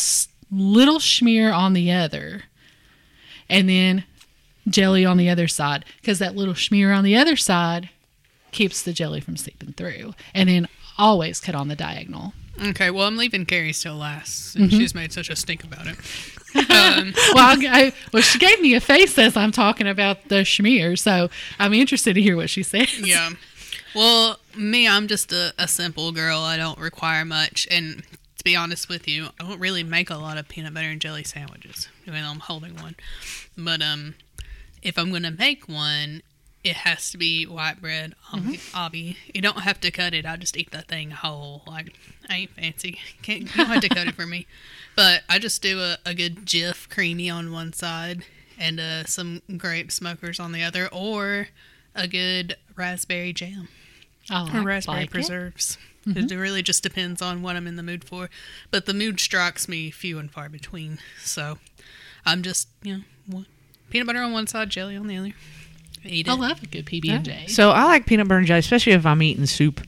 [0.54, 2.44] little smear on the other,
[3.48, 4.04] and then
[4.68, 7.88] jelly on the other side because that little smear on the other side
[8.52, 10.14] keeps the jelly from seeping through.
[10.34, 12.32] And then always cut on the diagonal.
[12.60, 14.56] Okay, well, I'm leaving Carrie still last.
[14.56, 14.76] Mm-hmm.
[14.76, 15.96] She's made such a stink about it.
[16.56, 20.36] Um, well, I, I- well, she gave me a face as I'm talking about the
[20.42, 21.30] schmear, so
[21.60, 22.98] I'm interested to hear what she says.
[22.98, 23.30] yeah.
[23.94, 26.40] Well, me, I'm just a, a simple girl.
[26.40, 27.66] I don't require much.
[27.70, 28.02] And
[28.36, 31.00] to be honest with you, I don't really make a lot of peanut butter and
[31.00, 32.96] jelly sandwiches, even though I'm holding one.
[33.56, 34.14] But um,
[34.82, 36.22] if I'm going to make one,
[36.64, 38.58] it has to be white bread, obby.
[38.72, 39.16] obby.
[39.34, 40.26] You don't have to cut it.
[40.26, 41.62] I just eat that thing whole.
[41.66, 41.94] Like,
[42.28, 42.98] I ain't fancy.
[43.22, 44.46] Can't, you don't have to cut it for me.
[44.94, 48.24] But I just do a, a good Jif creamy on one side
[48.58, 51.48] and uh, some grape Smucker's on the other, or
[51.94, 53.68] a good raspberry jam
[54.30, 55.12] I or like- raspberry like it.
[55.12, 55.78] preserves.
[56.06, 58.30] It really just depends on what I'm in the mood for.
[58.70, 60.98] But the mood strikes me few and far between.
[61.22, 61.58] So
[62.24, 63.46] I'm just, you know, one,
[63.90, 65.32] peanut butter on one side, jelly on the other.
[66.04, 66.30] Eat it.
[66.30, 67.46] I love a good PB and J.
[67.48, 69.82] So I like peanut butter and jelly, especially if I'm eating soup.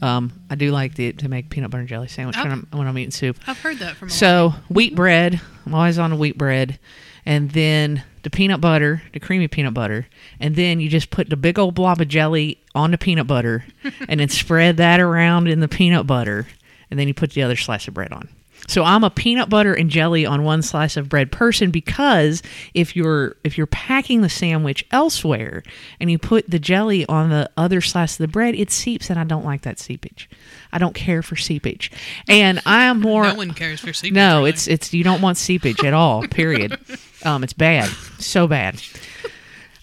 [0.00, 2.86] Um, I do like the, to make peanut butter and jelly sandwich when, I'm, when
[2.86, 3.38] I'm eating soup.
[3.46, 4.16] I've heard that from a lot.
[4.16, 6.78] So wheat bread, I'm always on the wheat bread,
[7.26, 10.08] and then the peanut butter, the creamy peanut butter,
[10.40, 13.64] and then you just put the big old blob of jelly on the peanut butter,
[14.08, 16.46] and then spread that around in the peanut butter,
[16.90, 18.28] and then you put the other slice of bread on.
[18.66, 22.96] So I'm a peanut butter and jelly on one slice of bread person because if
[22.96, 25.62] you're if you're packing the sandwich elsewhere
[26.00, 29.18] and you put the jelly on the other slice of the bread, it seeps, and
[29.18, 30.30] I don't like that seepage.
[30.72, 31.92] I don't care for seepage,
[32.28, 33.24] and I am more.
[33.24, 34.14] no one cares for seepage.
[34.14, 34.50] No, really.
[34.50, 36.26] it's it's you don't want seepage at all.
[36.26, 36.78] Period.
[37.24, 38.80] um, it's bad, so bad.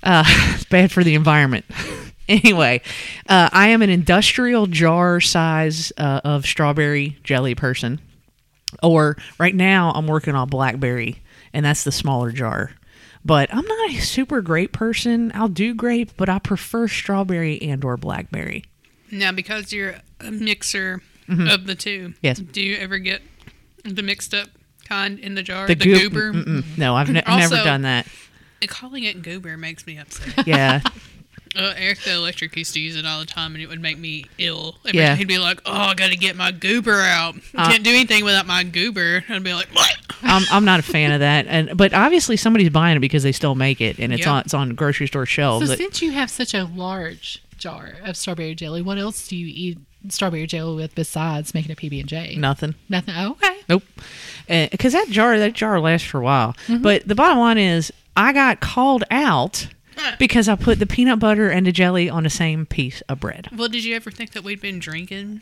[0.03, 0.23] Uh,
[0.55, 1.65] it's bad for the environment.
[2.29, 2.81] anyway,
[3.27, 7.99] uh, I am an industrial jar size uh, of strawberry jelly person,
[8.81, 11.21] or right now I'm working on blackberry,
[11.53, 12.71] and that's the smaller jar.
[13.23, 15.31] But I'm not a super grape person.
[15.35, 18.65] I'll do grape, but I prefer strawberry and or blackberry.
[19.11, 22.09] now because you're a mixer of the two.
[22.09, 22.17] Mm-hmm.
[22.21, 22.39] Yes.
[22.39, 23.21] Do you ever get
[23.83, 24.49] the mixed up
[24.91, 25.67] kind in the jar?
[25.67, 26.33] The, The, goop- goober.
[26.33, 26.77] mm-mm.
[26.77, 28.07] No, I've ne- never done that.
[28.67, 30.45] Calling it goober makes me upset.
[30.47, 30.81] Yeah.
[31.53, 33.97] Uh, Eric the electric used to use it all the time, and it would make
[33.97, 34.77] me ill.
[34.87, 35.17] Every Yeah.
[35.17, 37.35] He'd be like, "Oh, I got to get my goober out.
[37.53, 40.83] Uh, Can't do anything without my goober." I'd be like, "What?" I'm, I'm not a
[40.83, 44.13] fan of that, and but obviously somebody's buying it because they still make it, and
[44.13, 44.31] it's Yeah.
[44.31, 45.67] on it's on grocery store shelves.
[45.67, 49.35] So It- since you have such a large jar of strawberry jelly, what else do
[49.35, 49.77] you eat
[50.09, 52.35] strawberry jelly with besides making a PB and J?
[52.35, 52.75] nothing.
[52.89, 53.13] Nothing.
[53.17, 53.57] Oh, okay.
[53.69, 53.83] Nope.
[54.49, 56.53] Eh, because that jar that jar lasts for a while.
[56.67, 56.81] Mm-hmm.
[56.81, 59.67] But the bottom line is, I got called out
[60.19, 63.49] because I put the peanut butter and the jelly on the same piece of bread.
[63.55, 65.41] Well, did you ever think that we'd been drinking?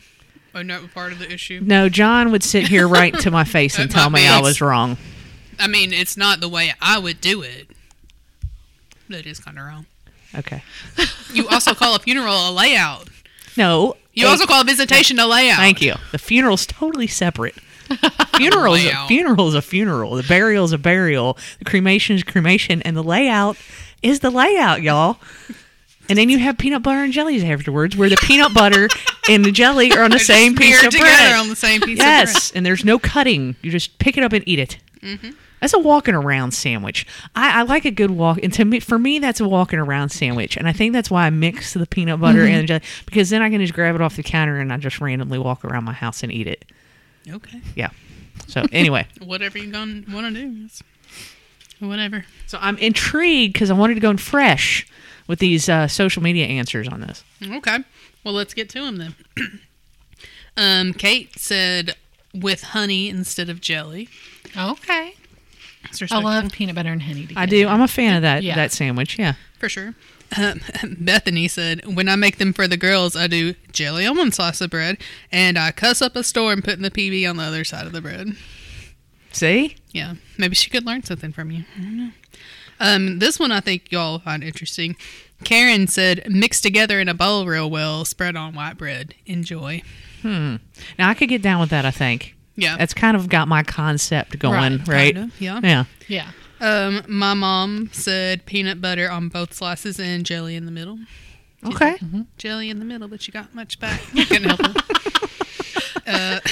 [0.54, 1.60] Or not part of the issue?
[1.62, 4.60] No, John would sit here right to my face and uh, tell me I was
[4.60, 4.96] wrong.
[5.58, 7.68] I mean, it's not the way I would do it.
[9.08, 9.86] That is kind of wrong.
[10.36, 10.62] Okay.
[11.32, 13.08] You also call a funeral a layout.
[13.56, 13.96] No.
[14.20, 15.56] You also call visitation a layout.
[15.58, 15.94] Thank you.
[16.12, 17.54] The funeral's totally separate.
[18.34, 20.14] Funeral's a funeral's a funeral.
[20.14, 21.36] The burial's a burial.
[21.58, 23.56] The cremation is cremation, and the layout
[24.00, 25.18] is the layout, y'all.
[26.08, 28.88] And then you have peanut butter and jellies afterwards, where the peanut butter
[29.28, 31.32] and the jelly are on the They're same piece of together bread.
[31.34, 33.56] on the same piece yes, and there's no cutting.
[33.60, 34.78] You just pick it up and eat it.
[35.02, 35.30] Mm-hmm.
[35.60, 37.06] That's a walking around sandwich.
[37.36, 40.08] I, I like a good walk, and to me, for me, that's a walking around
[40.08, 40.56] sandwich.
[40.56, 42.54] And I think that's why I mix the peanut butter Mm-hmm.
[42.54, 45.00] and jelly because then I can just grab it off the counter and I just
[45.00, 46.64] randomly walk around my house and eat it.
[47.28, 47.60] Okay.
[47.76, 47.90] Yeah.
[48.46, 50.64] So anyway, Whatever you gonna want to do.
[50.64, 50.82] It's-
[51.78, 52.24] Whatever.
[52.46, 54.86] so I'm intrigued because I wanted to go in fresh
[55.26, 57.24] with these uh, social media answers on this.
[57.42, 57.78] Okay.
[58.22, 59.14] Well, let's get to them then.
[60.56, 61.94] um, Kate said
[62.34, 64.08] with honey instead of jelly.
[64.56, 65.14] Okay.
[65.90, 67.22] It's I love peanut butter and honey.
[67.22, 67.40] Together.
[67.40, 67.66] I do.
[67.68, 68.54] I'm a fan of that Yeah.
[68.56, 69.18] that sandwich.
[69.18, 69.34] Yeah.
[69.58, 69.94] for sure.
[70.36, 70.60] Um,
[71.00, 74.60] Bethany said, "When I make them for the girls, I do jelly on one slice
[74.60, 74.98] of bread,
[75.32, 78.00] and I cuss up a storm putting the PB on the other side of the
[78.00, 78.36] bread."
[79.32, 79.76] See?
[79.92, 81.64] Yeah, maybe she could learn something from you.
[81.76, 82.10] I don't know.
[82.80, 84.96] Um, this one I think y'all find interesting.
[85.44, 89.14] Karen said, "Mix together in a bowl real well, spread on white bread.
[89.26, 89.82] Enjoy."
[90.22, 90.56] Hmm.
[90.98, 91.84] Now I could get down with that.
[91.84, 95.14] I think Yeah, that's kind of got my concept going, Right, right?
[95.14, 95.60] Kinda, yeah.
[95.62, 95.84] Yeah.
[96.08, 96.30] Yeah.
[96.60, 100.98] Um, my mom said peanut butter on both slices and jelly in the middle.
[101.64, 101.96] Okay.
[102.36, 104.00] Jelly in the middle, but you got much back.
[104.12, 104.76] Couldn't help it.
[106.06, 106.40] Uh,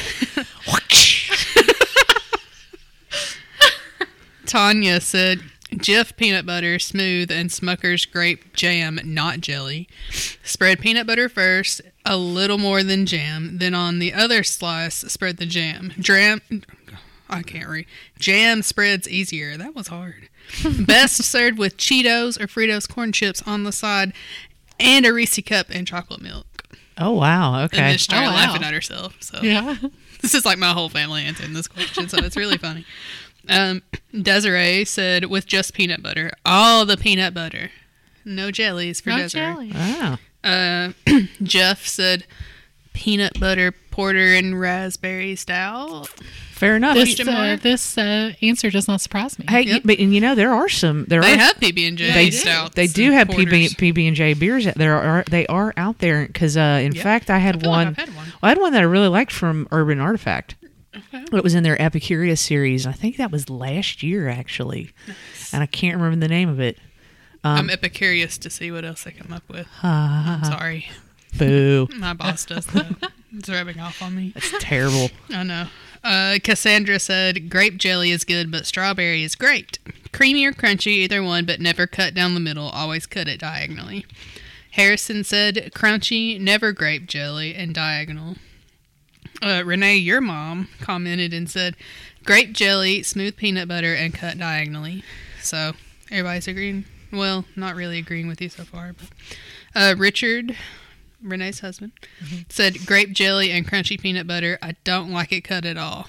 [4.47, 5.41] Tanya said
[5.73, 9.87] Jif peanut butter smooth and Smucker's grape jam, not jelly.
[10.43, 13.59] Spread peanut butter first, a little more than jam.
[13.59, 15.93] Then on the other slice, spread the jam.
[15.99, 16.41] Jam.
[17.29, 17.85] I can't read.
[18.19, 19.59] Jam spreads easier.
[19.59, 20.31] That was hard.
[20.87, 24.15] Best served with Cheetos or Fritos corn chips on the side,
[24.81, 26.47] and a Reese cup and chocolate milk.
[26.97, 27.55] Oh wow.
[27.57, 27.77] And Okay.
[27.77, 28.37] then she started Oh, wow.
[28.37, 29.17] laughing at herself.
[29.21, 29.77] So Yeah.
[30.23, 32.87] this is like my whole family answering this question, so it's really funny.
[33.49, 33.83] Um,
[34.13, 37.71] Desiree said with just peanut butter, all the peanut butter,
[38.25, 39.71] no jellies for No Desiree.
[39.71, 39.73] jelly.
[39.73, 40.19] Wow.
[40.45, 40.93] Uh,
[41.43, 42.25] Jeff said
[42.93, 46.09] peanut butter porter and raspberry stout.
[46.53, 46.97] Fair enough.
[46.97, 49.45] This, uh, this uh, answer does not surprise me.
[49.49, 49.83] hey, Yep.
[49.85, 52.31] but and you know there are some there They are have PB and J they
[52.33, 52.75] stouts.
[52.75, 53.29] they do have.
[53.29, 54.67] PB PB and J beers.
[54.67, 57.03] out- There are they are out there because uh, in Yeah.
[57.05, 57.87] fact I had I feel like one.
[57.89, 58.27] I've had one.
[58.27, 60.57] Well, I had one that I really liked from Urban Artifact.
[60.97, 61.25] Okay.
[61.33, 62.87] It was in their Epicurious series.
[62.87, 64.93] I think that was last year actually,
[65.53, 66.79] and I can't remember the name of it.
[67.45, 69.67] I'm epicurious to see what else they come up with.
[69.83, 69.87] Uh,
[70.41, 70.87] I'm sorry,
[71.39, 71.89] boo.
[71.97, 73.13] my boss does that.
[73.31, 74.33] It's rubbing off on me.
[74.35, 75.11] That's terrible.
[75.31, 75.67] I know.
[76.03, 79.79] Uh, Cassandra said grape jelly is good, but strawberry is great.
[80.13, 82.71] Creamy or crunchy, either one, but never cut down the middle.
[82.71, 84.07] Always cut it diagonally.
[84.71, 88.37] Harrison said crunchy, never grape jelly, and diagonal.
[89.43, 91.77] Uh, Renee, your mom, commented and said
[92.25, 95.03] grape jelly, smooth peanut butter, and cut diagonally.
[95.43, 95.73] So
[96.11, 96.85] everybody's agreeing.
[97.13, 98.93] Well, not really agreeing with you so far.
[98.95, 99.09] But
[99.75, 100.57] uh, Richard,
[101.23, 101.93] Renee's husband,
[102.49, 104.59] said grape jelly and crunchy peanut butter.
[104.61, 106.09] I don't like it cut at all.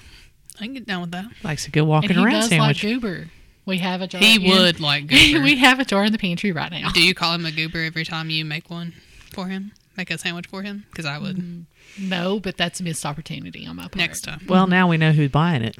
[0.60, 1.26] I can get down with that.
[1.42, 2.84] Likes a good walking and walking he around does sandwich.
[2.84, 3.28] like goober.
[3.64, 4.20] We have a jar.
[4.20, 5.42] He in- would like goober.
[5.42, 6.90] we have a jar in the pantry right now.
[6.90, 8.92] Do you call him a goober every time you make one
[9.32, 9.72] for him?
[9.96, 10.86] Make a sandwich for him?
[10.90, 11.64] Because I would mm.
[11.98, 13.96] No, but that's a missed opportunity on my part.
[13.96, 14.40] next time.
[14.48, 15.76] well, now we know who's buying it.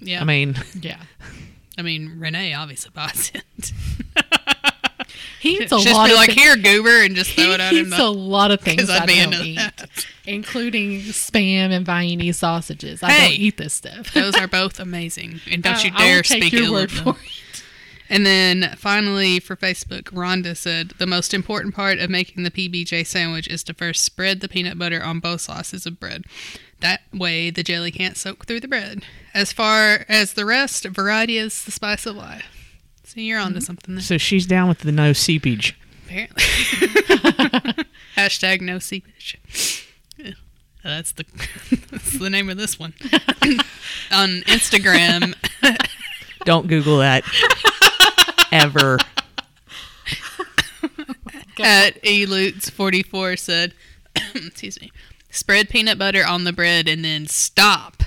[0.00, 0.20] Yeah.
[0.20, 0.98] I mean, Yeah.
[1.78, 3.72] I mean, Renee obviously buys it.
[5.40, 7.52] He eats a Just lot be of like, thi- here, goober, and just throw he
[7.52, 7.88] it at him.
[7.88, 10.06] eats a lot of things I'd I don't into eat, that.
[10.24, 13.02] including spam and Viennese sausages.
[13.02, 13.28] I Hey.
[13.28, 14.14] don't eat this stuff.
[14.14, 15.40] Those are both amazing.
[15.50, 17.16] And don't you I- I will dare take speak your ill word of them.
[18.14, 23.04] And then finally, for Facebook, Rhonda said the most important part of making the PBJ
[23.04, 26.24] sandwich is to first spread the peanut butter on both slices of bread.
[26.78, 29.02] That way, the jelly can't soak through the bread.
[29.34, 32.46] As far as the rest, variety is the spice of life.
[33.02, 33.64] So you're onto mm-hmm.
[33.64, 35.76] something there, so she's down with the no seepage.
[36.04, 36.44] apparently.
[38.16, 39.88] Hashtag no seepage.
[40.16, 40.34] Yeah,
[40.84, 41.24] That's the
[41.90, 42.94] that's the name of this one.
[44.12, 45.34] on Instagram,
[46.44, 47.24] Don't Google that
[48.54, 48.98] ever.
[51.60, 53.74] at elutes44 said,
[54.34, 54.90] excuse me,
[55.30, 58.02] spread peanut butter on the bread and then stop.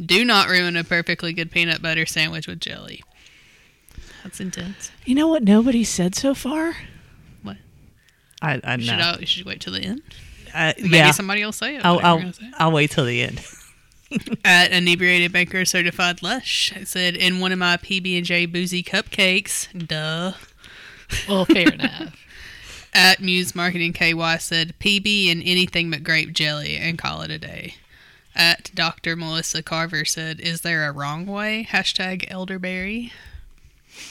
[0.00, 3.02] Do not ruin a perfectly good peanut butter sandwich with jelly.
[4.22, 4.90] That's intense.
[5.04, 6.74] You know what nobody said so far?
[7.42, 7.56] What?
[8.40, 8.84] I, I know.
[8.84, 10.02] Should I, you should wait till the end.
[10.54, 11.10] Uh, Maybe yeah.
[11.12, 11.84] somebody will say it.
[11.84, 12.50] I'll, I'll, say.
[12.58, 13.40] I'll wait till the end.
[14.44, 18.82] At inebriated banker certified lush, it said in one of my PB and J boozy
[18.82, 19.68] cupcakes.
[19.86, 20.32] Duh.
[21.28, 22.16] Well, fair enough.
[22.94, 27.38] At Muse Marketing KY said PB and anything but grape jelly and call it a
[27.38, 27.76] day.
[28.34, 29.16] At Dr.
[29.16, 31.66] Melissa Carver said, Is there a wrong way?
[31.70, 33.12] Hashtag elderberry.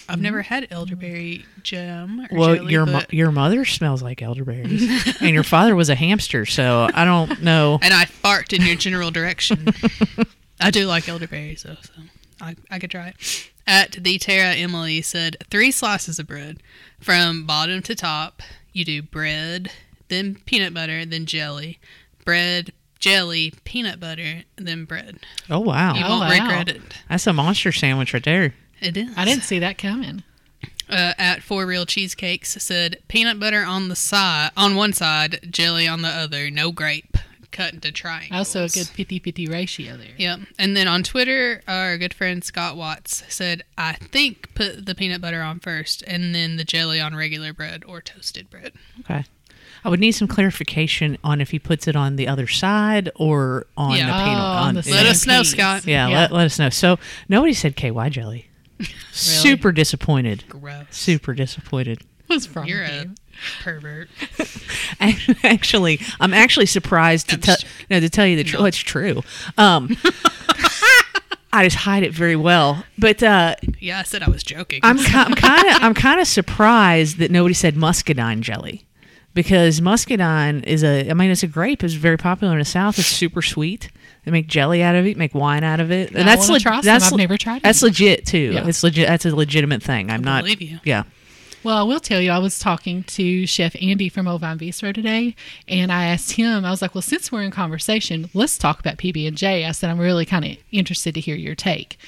[0.08, 0.54] I've never mm-hmm.
[0.54, 5.44] had elderberry jam or Well, jelly, your mo- your mother smells like elderberries, and your
[5.44, 7.80] father was a hamster, so I don't know.
[7.84, 9.68] and I barked in your general direction.
[10.60, 11.94] I do like elderberries though, so
[12.40, 13.50] I, I could try it.
[13.68, 16.62] At the Tara Emily said three slices of bread
[17.00, 18.42] from bottom to top.
[18.74, 19.72] You do bread,
[20.10, 21.80] then peanut butter, then jelly,
[22.26, 25.20] bread, jelly, peanut butter, then bread.
[25.50, 26.44] Oh wow, You Oh, won't wow.
[26.44, 26.82] regret it.
[27.10, 28.54] that's a monster sandwich right there.
[28.82, 29.10] It is.
[29.16, 30.24] I didn't see that coming.
[30.90, 35.88] uh, at Four Real Cheesecakes said peanut butter on the side on one side, jelly
[35.88, 37.18] on the other, no grape.
[37.52, 38.32] cut into triangles.
[38.38, 40.14] Also, a good 50 50 ratio there.
[40.18, 40.40] Yep.
[40.58, 45.20] And then on Twitter, our good friend Scott Watts said, I think put the peanut
[45.22, 48.72] butter on first and then the jelly on regular bread or toasted bread.
[49.02, 49.26] Okay.
[49.84, 53.66] I would need some clarification on if he puts it on the other side or
[53.76, 54.06] on Yeah.
[54.08, 54.38] the Oh, peanut.
[54.40, 54.96] on on, the yeah.
[54.96, 55.44] Let us know.
[55.44, 55.86] Scott.
[55.86, 56.20] Yeah, Yeah.
[56.20, 56.70] Let, let us know.
[56.70, 58.48] So nobody said KY jelly.
[59.12, 60.44] Super disappointed.
[60.50, 60.86] Gross.
[60.92, 62.02] Super disappointed.
[62.28, 63.16] What's wrong You're with a you?
[63.62, 64.10] pervert.
[65.44, 68.62] Actually, I'm actually surprised to I'm tell just no to tell you the truth.
[68.62, 68.66] No.
[68.68, 69.22] It's true.
[69.58, 69.98] Um,
[71.54, 74.80] I just hide it very well, but uh, Yeah, I said I was joking.
[74.84, 78.86] I'm ki- I'm kind of I'm kind of surprised that nobody said muscadine jelly
[79.34, 81.84] because muscadine is a I mean it's a grape.
[81.84, 82.98] It's very popular in the South.
[82.98, 83.92] It's super sweet.
[84.26, 86.62] They make jelly out of it, make wine out of it, and I that's leg-
[86.64, 87.86] that's I've le- never tried That's it.
[87.86, 88.52] legit too.
[88.54, 88.68] Yeah.
[88.68, 89.08] It's legit.
[89.08, 90.12] That's a legitimate thing.
[90.12, 90.44] I'm not.
[90.44, 90.80] believe you.
[90.84, 91.04] Yeah.
[91.64, 95.36] Well, I will tell you, I was talking to Chef Andy from Ovine Bistro today,
[95.68, 98.98] and I asked him, I was like, well, since we're in conversation, let's talk about
[98.98, 99.66] PB&J.
[99.66, 102.00] I said, I'm really kind of interested to hear your take.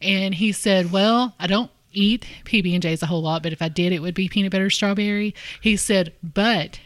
[0.00, 3.92] And he said, well, I don't eat PB&Js a whole lot, but if I did,
[3.92, 5.34] it would be peanut butter strawberry.
[5.60, 6.80] He said, but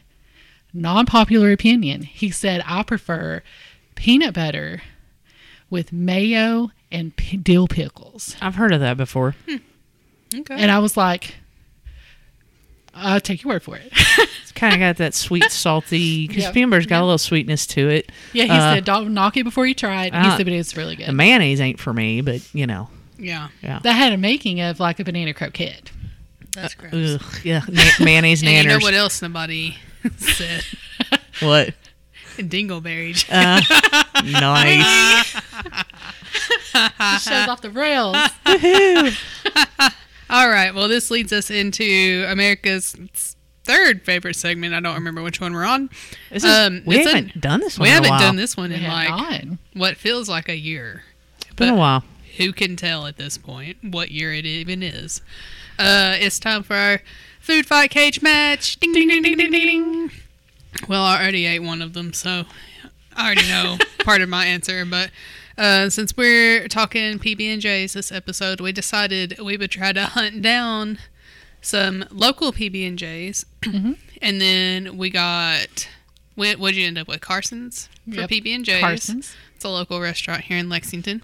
[0.74, 3.42] non-popular opinion, he said, I prefer
[3.96, 4.82] peanut butter
[5.68, 8.36] with mayo and p- dill pickles.
[8.40, 9.34] I've heard of that before.
[10.34, 10.54] okay.
[10.54, 11.34] And I was like,
[12.94, 13.92] I'll take your word for it.
[14.42, 16.26] It's kind of got that sweet, salty.
[16.28, 16.54] Because Yep.
[16.54, 18.10] peanut butter's got a little sweetness to it.
[18.32, 20.14] Yeah, he Uh, said, don't knock it before you try it.
[20.14, 21.08] He uh, said, but it's really good.
[21.08, 22.88] The mayonnaise ain't for me, but you know,
[23.18, 23.80] yeah, yeah.
[23.82, 25.90] That had a making of like a banana croquette.
[26.54, 26.92] that's gross.
[27.20, 29.76] Ugh, yeah, na- mayonnaise And you know what else nobody
[30.16, 30.64] said?
[31.40, 31.74] what?
[32.36, 33.24] Dingleberries.
[34.16, 35.26] Uh, nice.
[37.22, 38.16] shows off the rails.
[40.30, 40.74] All right.
[40.74, 42.96] Well, this leads us into America's
[43.64, 44.74] third favorite segment.
[44.74, 45.90] I don't remember which one we're on.
[46.30, 47.84] This is, Um, we it's haven't done this one.
[47.84, 48.18] We in haven't while.
[48.20, 49.58] done this one We in like not.
[49.74, 51.04] what feels like a year.
[51.56, 52.04] Been a while.
[52.38, 55.20] Who can tell at this point what year it even is?
[55.78, 57.00] Uh, it's time for our
[57.40, 58.76] food fight cage match.
[58.78, 59.66] Ding ding ding ding ding ding.
[59.66, 60.10] ding.
[60.88, 62.44] Well, I already ate one of them, so
[63.14, 64.84] I already know part of my answer.
[64.84, 65.10] But
[65.58, 70.04] uh, since we're talking PB and J's this episode, we decided we would try to
[70.06, 70.98] hunt down
[71.60, 75.88] some local PB and J's, and then we got.
[76.36, 77.22] What would you end up with?
[77.22, 78.28] Carson's for Yep.
[78.28, 78.80] PB and J's.
[78.82, 79.34] Carson's.
[79.54, 81.22] It's a local restaurant here in Lexington.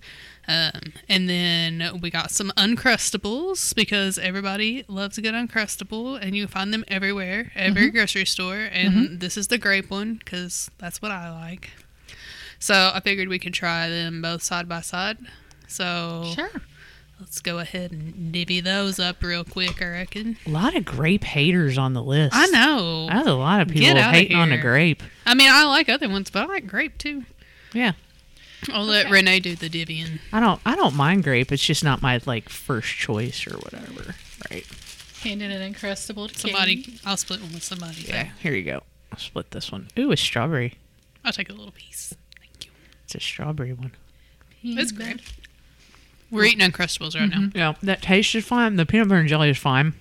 [0.53, 6.47] Um, and then we got some Uncrustables because everybody loves a good Uncrustable, and you
[6.47, 8.69] find them everywhere, every grocery store.
[8.71, 11.71] And this is the grape one because that's what I like.
[12.59, 15.19] So I figured we could try them both side by side.
[15.69, 16.51] So Sure.
[17.19, 19.81] let's go ahead and divvy those up real quick.
[19.81, 20.37] I reckon.
[20.47, 22.35] A lot of grape haters on the list.
[22.37, 23.07] I know.
[23.09, 25.03] That's a lot of people hating on a grape.
[25.25, 27.25] I mean, I like other ones, but I like grape too.
[27.73, 27.93] Yeah.
[28.71, 30.21] I'll let Renee do the divvying.
[30.33, 31.51] I don't I don't mind grape.
[31.51, 34.15] It's just not my like first choice or whatever.
[34.51, 34.67] Right.
[35.23, 37.01] Handing an Uncrustable to Somebody, Katie.
[37.05, 38.03] I'll split one with somebody.
[38.03, 38.31] Yeah.
[38.41, 38.83] Here you go.
[39.13, 39.89] I'll split this one.
[39.99, 40.75] Ooh, it's strawberry.
[41.25, 42.15] I'll take a little piece.
[42.39, 42.71] Thank you.
[43.05, 43.93] It's a strawberry one.
[44.65, 45.21] It's great.
[46.31, 47.57] We're eating Uncrustables right mm-hmm.
[47.57, 47.71] now.
[47.73, 48.77] Yeah, that taste is fine.
[48.77, 49.95] The peanut butter and jelly is fine.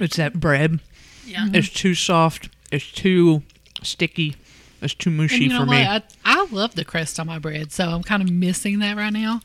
[0.00, 0.80] It's that bread.
[1.24, 1.48] Yeah.
[1.52, 2.48] It's too soft.
[2.70, 3.42] It's too
[3.82, 4.36] sticky.
[4.82, 5.70] It's too mushy And you know for what?
[5.70, 5.82] me.
[5.86, 9.12] I, I love the crust on my bread, so I'm kind of missing that right
[9.12, 9.40] now.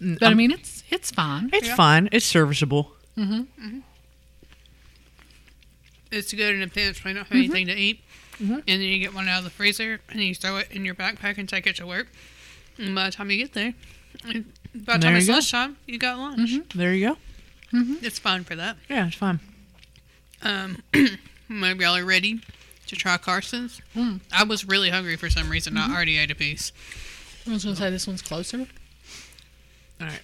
[0.00, 1.50] Mm, but I I'm- mean, it's it's fine.
[1.52, 2.08] it's fine.
[2.12, 2.92] It's serviceable.
[3.16, 3.78] Mm-hmm, mm-hmm.
[6.10, 7.44] It's good in a pinch when you don't have mm-hmm.
[7.44, 8.00] anything to eat.
[8.40, 10.94] And then you get one out of the freezer and you throw it in your
[10.94, 12.08] backpack and take it to work.
[12.78, 13.74] And by the time you get there,
[14.74, 15.34] by the time it's go.
[15.34, 16.50] lunchtime, you got lunch.
[16.74, 17.16] There you go.
[18.02, 18.78] It's fine for that.
[18.88, 19.40] Yeah, it's fine.
[20.42, 20.82] Um,
[21.48, 22.40] maybe y'all are ready
[22.90, 23.80] to try Carson's.
[24.32, 25.76] I was really hungry for some reason.
[25.76, 26.72] I already ate a piece.
[27.46, 28.66] I was going to say this one's closer.
[30.00, 30.20] All right.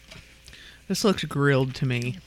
[0.89, 2.19] This looks grilled to me.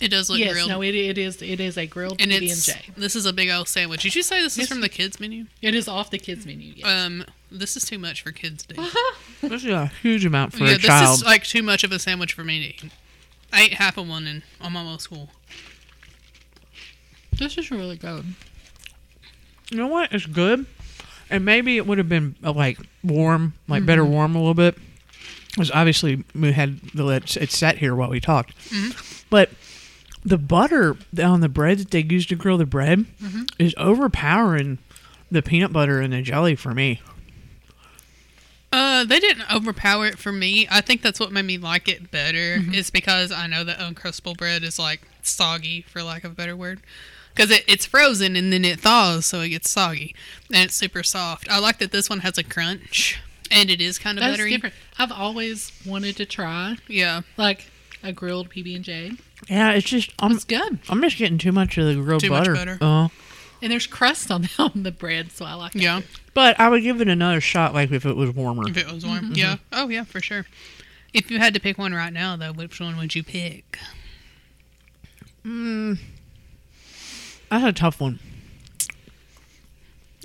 [0.00, 0.68] It does look yes, grilled.
[0.68, 2.90] no, it, it is it is a grilled and PB and J.
[2.96, 4.02] this is a big old sandwich.
[4.02, 5.46] Did you say this is from the kids menu?
[5.62, 6.74] It is off the kids menu.
[6.76, 6.86] Yes.
[6.86, 8.94] Um, this is too much for kids to eat.
[9.40, 11.18] This is a huge amount for yeah, a this child.
[11.18, 12.92] is like too much of a sandwich for me to eat.
[13.52, 15.28] I ate half of one and I'm almost full.
[17.38, 18.24] this is really good.
[19.70, 20.12] You know what?
[20.12, 20.66] It's good.
[21.30, 24.76] And maybe it would have been uh, like warm, like better warm a little bit.
[25.50, 28.54] Because obviously we had the it, it sat here while we talked.
[29.30, 29.50] But
[30.24, 33.06] the butter on the bread that they used to grill the bread
[33.58, 34.78] is overpowering
[35.30, 37.00] the peanut butter and the jelly for me.
[38.72, 40.66] Uh, they didn't overpower it for me.
[40.68, 42.58] I think that's what made me like it better.
[42.58, 42.74] Mm-hmm.
[42.74, 46.56] Is because I know that uncrustable bread is like soggy, for lack of a better
[46.56, 46.80] word.
[47.34, 50.14] Because it, it's frozen and then it thaws, so it gets soggy
[50.52, 51.48] and it's super soft.
[51.50, 53.20] I like that this one has a crunch
[53.50, 54.50] and it is kind of That's buttery.
[54.50, 54.74] different.
[54.98, 57.70] I've always wanted to try Yeah, like
[58.02, 59.12] a grilled PB and J.
[59.48, 62.30] Yeah, it's just I'm It's good, I'm just getting too much of the grilled Too
[62.30, 62.54] much butter.
[62.54, 62.78] butter.
[62.80, 63.10] Oh.
[63.60, 65.74] and there's crust on the, on the bread, so I like.
[65.76, 65.82] it.
[65.82, 66.00] yeah.
[66.34, 68.68] But I would give it another shot, like if it was warmer.
[68.68, 69.32] If it was warm, mm-hmm.
[69.34, 69.56] yeah.
[69.72, 70.46] Oh yeah, for sure.
[71.12, 73.78] If you had to pick one right now, though, which one would you pick?
[75.44, 75.98] Mm.
[77.60, 78.18] That's a tough one.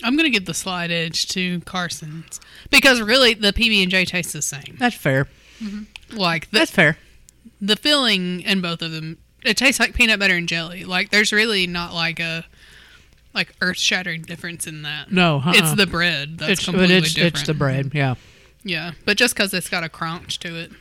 [0.04, 2.40] I'm gonna give the slight edge to Carson's
[2.72, 4.78] because really the PB and J tastes the same.
[4.80, 5.28] That's fair.
[5.62, 6.18] Mm-hmm.
[6.18, 6.98] Like the That's fair.
[7.60, 10.86] the filling in both of them, it tastes like peanut butter and jelly.
[10.86, 12.46] Like there's really not like a
[13.34, 15.12] like earth shattering difference in that.
[15.12, 15.52] No, uh-uh.
[15.56, 17.36] it's the bread that's it's completely it's different.
[17.36, 17.92] it's the bread.
[17.94, 18.16] Yeah,
[18.64, 20.72] Yeah, but just because it's got a crunch to it,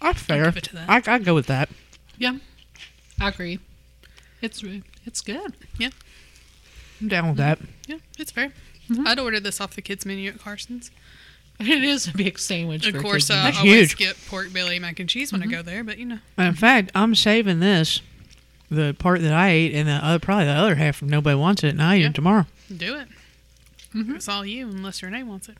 [0.00, 0.44] that's fair.
[0.46, 0.88] give it that.
[0.88, 1.68] I I go with that.
[2.16, 2.38] Yeah,
[3.20, 3.58] I agree.
[4.40, 5.54] It's re- it's good.
[5.78, 5.90] Yeah.
[7.00, 7.58] I'm down with that.
[7.86, 8.52] yeah, it's fair.
[8.90, 9.06] Mm-hmm.
[9.06, 10.90] I'd order this off the kids menu at Carson's.
[11.58, 12.86] It is a big sandwich.
[12.86, 13.96] Of for course, uh, I That's always huge.
[13.96, 16.90] get pork belly mac and cheese when I go there, but you know, In fact,
[16.94, 18.02] I'm saving this,
[18.70, 21.64] the part that I ate, and the other probably the other half if nobody wants
[21.64, 22.08] it, and I eat Yeah.
[22.08, 22.46] it tomorrow.
[22.76, 23.08] do it.
[23.94, 24.16] Mm-hmm.
[24.16, 25.56] It's all you, unless Renee wants it.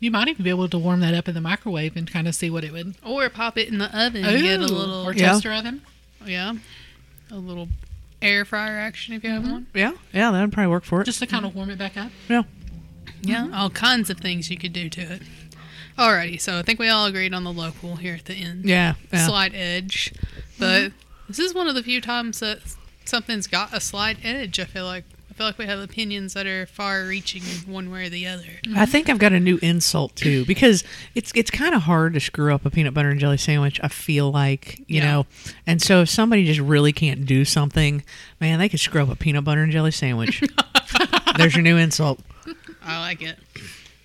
[0.00, 2.34] you might even be able to warm that up in the microwave and kind of
[2.34, 2.96] see what it would.
[3.04, 5.30] Or pop it in the oven and get a Ooh, little, or Yeah.
[5.34, 5.82] toaster oven.
[6.26, 6.54] yeah,
[7.30, 7.68] a little
[8.22, 9.42] air fryer action if you Mm-hmm.
[9.44, 9.66] have one.
[9.74, 11.04] Yeah, yeah, that'd probably work for it.
[11.04, 12.10] just to kind of warm it back up.
[12.28, 12.42] yeah,
[13.22, 15.22] Yeah, all kinds of things you could do to it.
[15.98, 18.64] Alrighty, so I think we all agreed on the local here at the end.
[18.64, 19.26] yeah, yeah.
[19.26, 20.12] Slight edge.
[20.58, 20.92] But
[21.28, 22.58] this is one of the few times that
[23.04, 25.04] something's got a slight edge, I feel like.
[25.40, 28.44] I feel like we have opinions that are far reaching one way or the other.
[28.76, 30.84] I think I've got a new insult too because
[31.14, 33.80] it's it's kind of hard to screw up a peanut butter and jelly sandwich.
[33.82, 35.04] I feel like you Yeah.
[35.12, 35.26] know,
[35.66, 38.04] and so if somebody just really can't do something,
[38.38, 40.42] man, they could screw up a peanut butter and jelly sandwich.
[41.38, 42.20] There's your new insult.
[42.84, 43.38] I like it.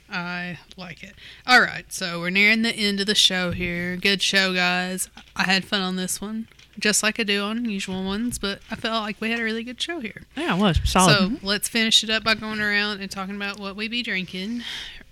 [0.10, 1.16] I like it.
[1.46, 3.98] All right, so we're nearing the end of the show here.
[3.98, 5.10] Good show, guys.
[5.36, 6.48] I had fun on this one,
[6.80, 9.64] just like I do on usual ones, but I felt like we had a really
[9.64, 10.24] good show here.
[10.36, 11.14] Yeah, it was solid.
[11.14, 14.62] So let's finish it up by going around and talking about what we be drinking.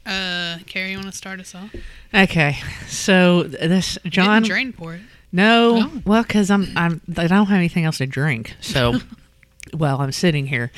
[0.06, 1.74] Uh, Carrie, you want to start us off?
[2.14, 2.58] okay,
[2.88, 4.44] so this John.
[4.44, 5.02] Drain pour it.
[5.32, 6.02] No, No.
[6.06, 9.00] well, because I'm I'm I don't have anything else to drink, so
[9.74, 10.72] well I'm sitting here.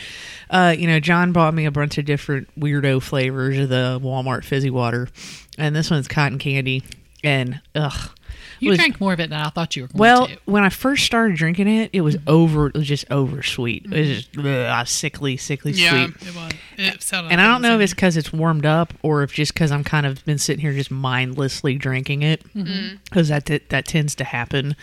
[0.50, 4.44] Uh, you know, John bought me a bunch of different weirdo flavors of the Walmart
[4.46, 5.10] fizzy water,
[5.58, 6.84] and this one's cotton candy,
[7.24, 8.12] and ugh.
[8.60, 10.38] You was- drank more of it than I thought you were going Well, to.
[10.46, 12.68] when I first started drinking it, it was over.
[12.68, 13.86] It was just over sweet.
[13.86, 15.84] It was just ugh, sickly, sickly sweet.
[15.84, 16.28] Yeah, sweet.
[16.30, 16.52] it was.
[16.78, 19.54] It And like I don't know if it's because it's warmed up or if just
[19.54, 22.96] because I'm kind of been sitting here just mindlessly drinking it Mm-hmm.
[23.06, 24.76] because that that that tends to happen.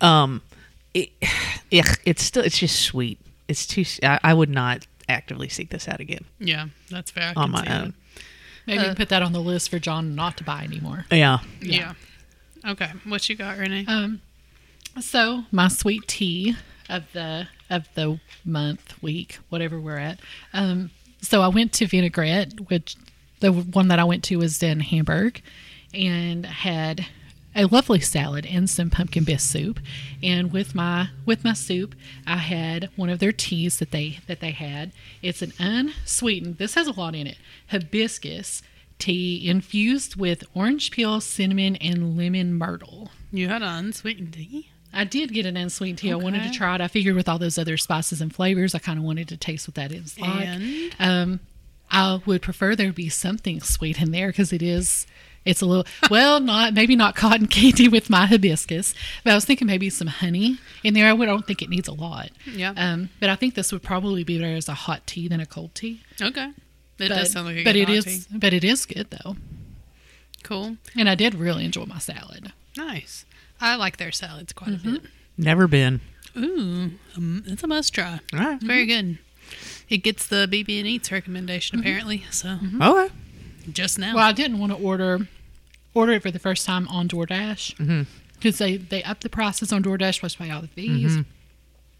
[0.00, 0.42] Um,
[0.92, 1.10] it,
[1.70, 3.18] it's still it's just sweet.
[3.48, 3.84] It's too.
[4.02, 6.24] I would not actively seek this out again.
[6.38, 7.32] Yeah, that's fair.
[7.36, 7.82] I on can see my that.
[7.84, 7.94] own.
[8.66, 11.04] Maybe uh, put that on the list for John not to buy anymore.
[11.10, 11.40] Yeah.
[11.60, 11.92] Yeah.
[12.66, 13.84] Okay, what you got, Renee?
[13.86, 14.22] Um,
[15.00, 16.56] so my sweet tea
[16.88, 20.18] of the of the month, week, whatever we're at.
[20.52, 20.90] Um,
[21.20, 22.96] so I went to Vinaigrette, which
[23.40, 25.42] the one that I went to was in Hamburg,
[25.92, 27.06] and had
[27.54, 29.78] a lovely salad and some pumpkin bisque soup.
[30.22, 31.94] And with my with my soup,
[32.26, 34.92] I had one of their teas that they that they had.
[35.20, 36.56] It's an unsweetened.
[36.56, 37.36] This has a lot in it.
[37.68, 38.62] Hibiscus
[38.98, 43.10] tea infused with orange peel, cinnamon, and lemon myrtle.
[43.32, 44.70] you had an unsweetened tea?
[44.92, 46.12] I did get an unsweetened tea.
[46.12, 46.80] I wanted to try it.
[46.80, 49.66] I figured with all those other spices and flavors, I kind of wanted to taste
[49.66, 50.46] what that is like.
[50.46, 50.94] And?
[51.00, 51.40] Um,
[51.90, 55.06] I would prefer there be something sweet in there because it is.
[55.44, 59.44] It's a little well, not maybe not cotton candy with my hibiscus, but I was
[59.44, 61.06] thinking maybe some honey in there.
[61.06, 61.12] I.
[61.12, 62.30] I don't think it needs a lot.
[62.50, 62.72] Yeah.
[62.76, 65.46] Um, but I think this would probably be better as a hot tea than a
[65.46, 66.02] cold tea.
[66.22, 66.50] Okay.
[66.98, 68.28] It but, does sound like a but good it hot is.
[68.30, 69.36] But it is good though,
[70.42, 70.76] Cool.
[70.96, 72.52] and I did really enjoy my salad.
[72.76, 73.24] Nice.
[73.60, 74.92] I like their salads quite a mm-hmm.
[74.94, 75.02] bit.
[75.36, 76.00] Never been.
[76.36, 78.20] Ooh, um, it's a must try.
[78.32, 78.54] All right.
[78.56, 79.12] It's very mm-hmm.
[79.12, 79.18] good.
[79.88, 81.86] It gets the BB and Eats recommendation mm-hmm.
[81.86, 82.24] apparently.
[82.30, 83.14] So Okay.
[83.72, 84.14] just now.
[84.14, 85.28] Well, I didn't want to order
[85.94, 89.82] order it for the first time on DoorDash because they they up the prices on
[89.82, 91.18] DoorDash plus pay all the fees.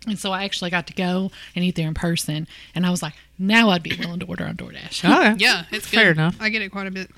[0.07, 3.03] And so I actually got to go and eat there in person, and I was
[3.03, 5.05] like, now I'd be willing to order on DoorDash.
[5.05, 5.35] Okay.
[5.39, 5.97] Yeah, it's good.
[5.97, 6.37] Fair enough.
[6.41, 7.11] I get it quite a bit.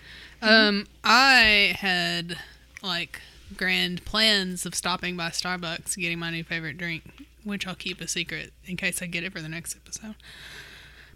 [0.43, 2.39] Um, I had
[2.83, 3.21] like
[3.57, 7.03] grand plans of stopping by Starbucks, getting my new favorite drink,
[7.45, 10.15] which I'll keep a secret in case I get it for the next episode.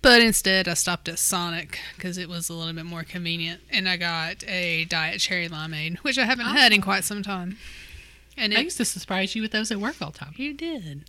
[0.02, 3.86] But instead, I stopped at Sonic because it was a little bit more convenient, and
[3.88, 7.58] I got a diet cherry limeade, which I haven't had in quite some time.
[8.36, 10.32] And I used to surprise you with those at work all the time.
[10.36, 11.04] you did.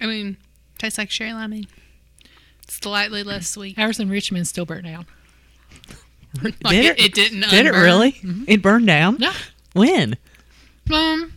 [0.00, 0.36] I mean,
[0.78, 1.68] Tastes like sherry limeade.
[2.68, 3.78] Slightly less sweet.
[3.78, 5.06] Ours in Richmond still burnt down.
[6.42, 7.04] Like Did it, it?
[7.06, 7.40] it didn't.
[7.48, 7.82] Did it unburn.
[7.82, 8.12] really?
[8.12, 8.44] Mm-hmm.
[8.46, 9.16] It burned down.
[9.18, 9.32] Yeah.
[9.72, 10.16] When?
[10.92, 11.32] Um,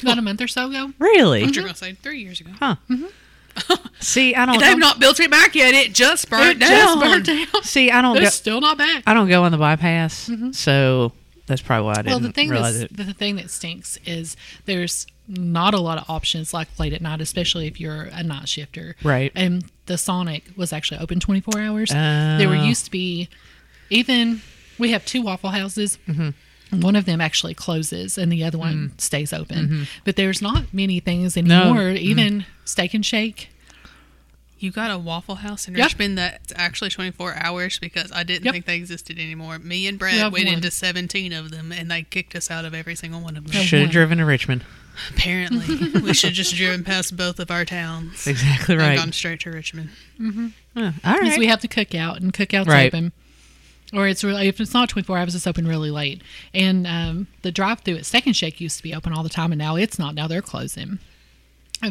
[0.00, 0.92] about a month or so ago.
[0.98, 1.42] Really?
[1.42, 2.50] What you're gonna say three years ago?
[2.58, 2.76] Huh.
[2.88, 3.74] Mm-hmm.
[4.00, 4.60] See, I don't.
[4.60, 5.74] They've not built it back yet.
[5.74, 6.70] It just burnt It down.
[6.70, 7.62] just burnt down.
[7.64, 8.16] See, I don't.
[8.16, 9.02] Go, still not back.
[9.06, 10.52] I don't go on the bypass, mm-hmm.
[10.52, 11.12] so
[11.46, 12.96] that's probably why I didn't Well, the thing realize that's, it.
[12.96, 14.36] the thing that stinks is
[14.66, 18.48] there's not a lot of options like late at night, especially if you're a night
[18.48, 18.96] shifter.
[19.04, 19.30] Right.
[19.34, 21.90] And the Sonic was actually open 24 hours.
[21.90, 23.28] there were used to be
[23.90, 24.40] even
[24.78, 25.98] we have two Waffle Houses.
[26.08, 26.80] Mm-hmm.
[26.80, 29.56] One of them actually closes and the other one stays open.
[29.66, 29.82] Mm-hmm.
[30.04, 31.88] But there's not many things anymore.
[31.90, 33.48] Even Steak and Shake.
[34.58, 35.84] You got a Waffle House in Yep.
[35.86, 38.52] Richmond that's actually 24 hours because I didn't Yep.
[38.52, 39.58] think they existed anymore.
[39.60, 40.54] Me and Brad We went one.
[40.56, 43.62] into 17 of them and they kicked us out of every single one of them.
[43.62, 44.64] Should have driven to Richmond.
[45.10, 48.96] Apparently, we should just driven past both of our towns Exactly and right.
[48.98, 49.90] gone straight to Richmond.
[50.20, 52.86] Huh, all Because we have the cookout and cookout's Right.
[52.92, 53.12] open.
[53.92, 56.20] Or it's really if it's not 24 hours, it's open really late.
[56.52, 59.50] And um, the drive-through at Steak and Shake used to be open all the time,
[59.50, 60.14] and now it's not.
[60.14, 60.98] Now they're closing.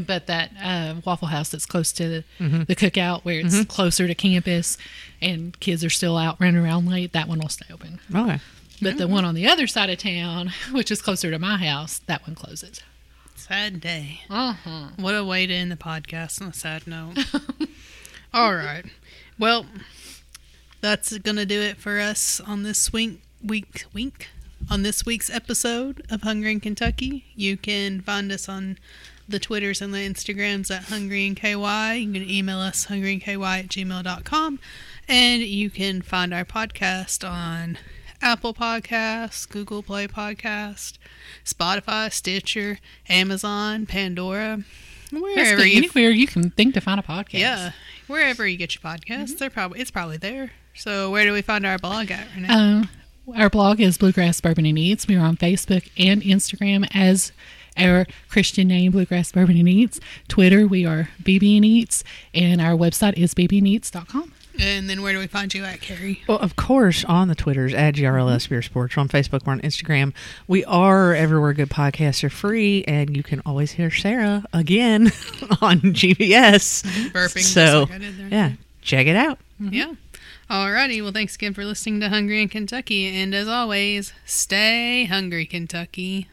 [0.06, 2.64] But that uh, Waffle House that's close to the, Mm-hmm.
[2.66, 4.78] the cookout, where it's closer to campus,
[5.22, 8.00] and kids are still out running around late, that one will stay open.
[8.14, 8.40] okay.
[8.80, 11.98] But the one on the other side of town, which is closer to my house,
[12.06, 12.80] that one closes.
[13.38, 14.22] Sad day.
[14.30, 14.90] Uh-huh.
[14.98, 17.18] What a way to end the podcast on a sad note.
[18.34, 18.84] All right.
[19.38, 19.68] Well,
[20.82, 24.30] that's going to do it for us on this week, week, week,
[24.72, 27.26] on this week's episode of Hungry in Kentucky.
[27.36, 28.80] You can find us on
[29.30, 31.94] the Twitters and the Instagrams at Hungry and KY.
[31.94, 34.60] You can email us hungryandky at gmail.com.
[35.08, 37.78] And you can find our podcast on
[38.22, 40.98] Apple Podcasts, Google Play Podcast,
[41.46, 44.64] Spotify, Stitcher, Amazon, Pandora,
[45.12, 47.40] wherever you anywhere you can think to find a podcast.
[47.40, 47.72] yeah,
[48.08, 50.52] wherever you get your podcasts, they're probably it's probably there.
[50.74, 52.58] So where do we find our blog at right now?
[52.58, 52.90] Um,
[53.36, 55.08] our blog is Bluegrass Bourbon and Eats.
[55.08, 57.32] We are on Facebook and Instagram as
[57.78, 60.00] our Christian name, Bluegrass Bourbon and Eats.
[60.28, 62.04] Twitter, we are BB and Eats,
[62.34, 64.34] and our website is bbneats.com.
[64.60, 66.24] and then where do we find you at, Carrie?
[66.28, 68.54] Well, of course, on the Twitters at GRLS mm-hmm.
[68.54, 68.96] Beer Sports.
[68.96, 69.46] We're on Facebook.
[69.46, 70.14] We're on Instagram.
[70.48, 75.08] We are everywhere good podcasts are free, and you can always hear Sarah again
[75.62, 76.84] on GBS.
[76.84, 77.18] Mm-hmm.
[77.18, 77.44] Burping.
[77.44, 78.28] So, like I did there.
[78.30, 78.52] yeah,
[78.82, 79.40] check it out.
[79.62, 79.74] Mm-hmm.
[79.74, 79.94] Yeah.
[80.50, 81.02] Alrighty.
[81.02, 86.30] Well, thanks again for listening to Hungry in Kentucky, and as always, stay hungry, Kentucky.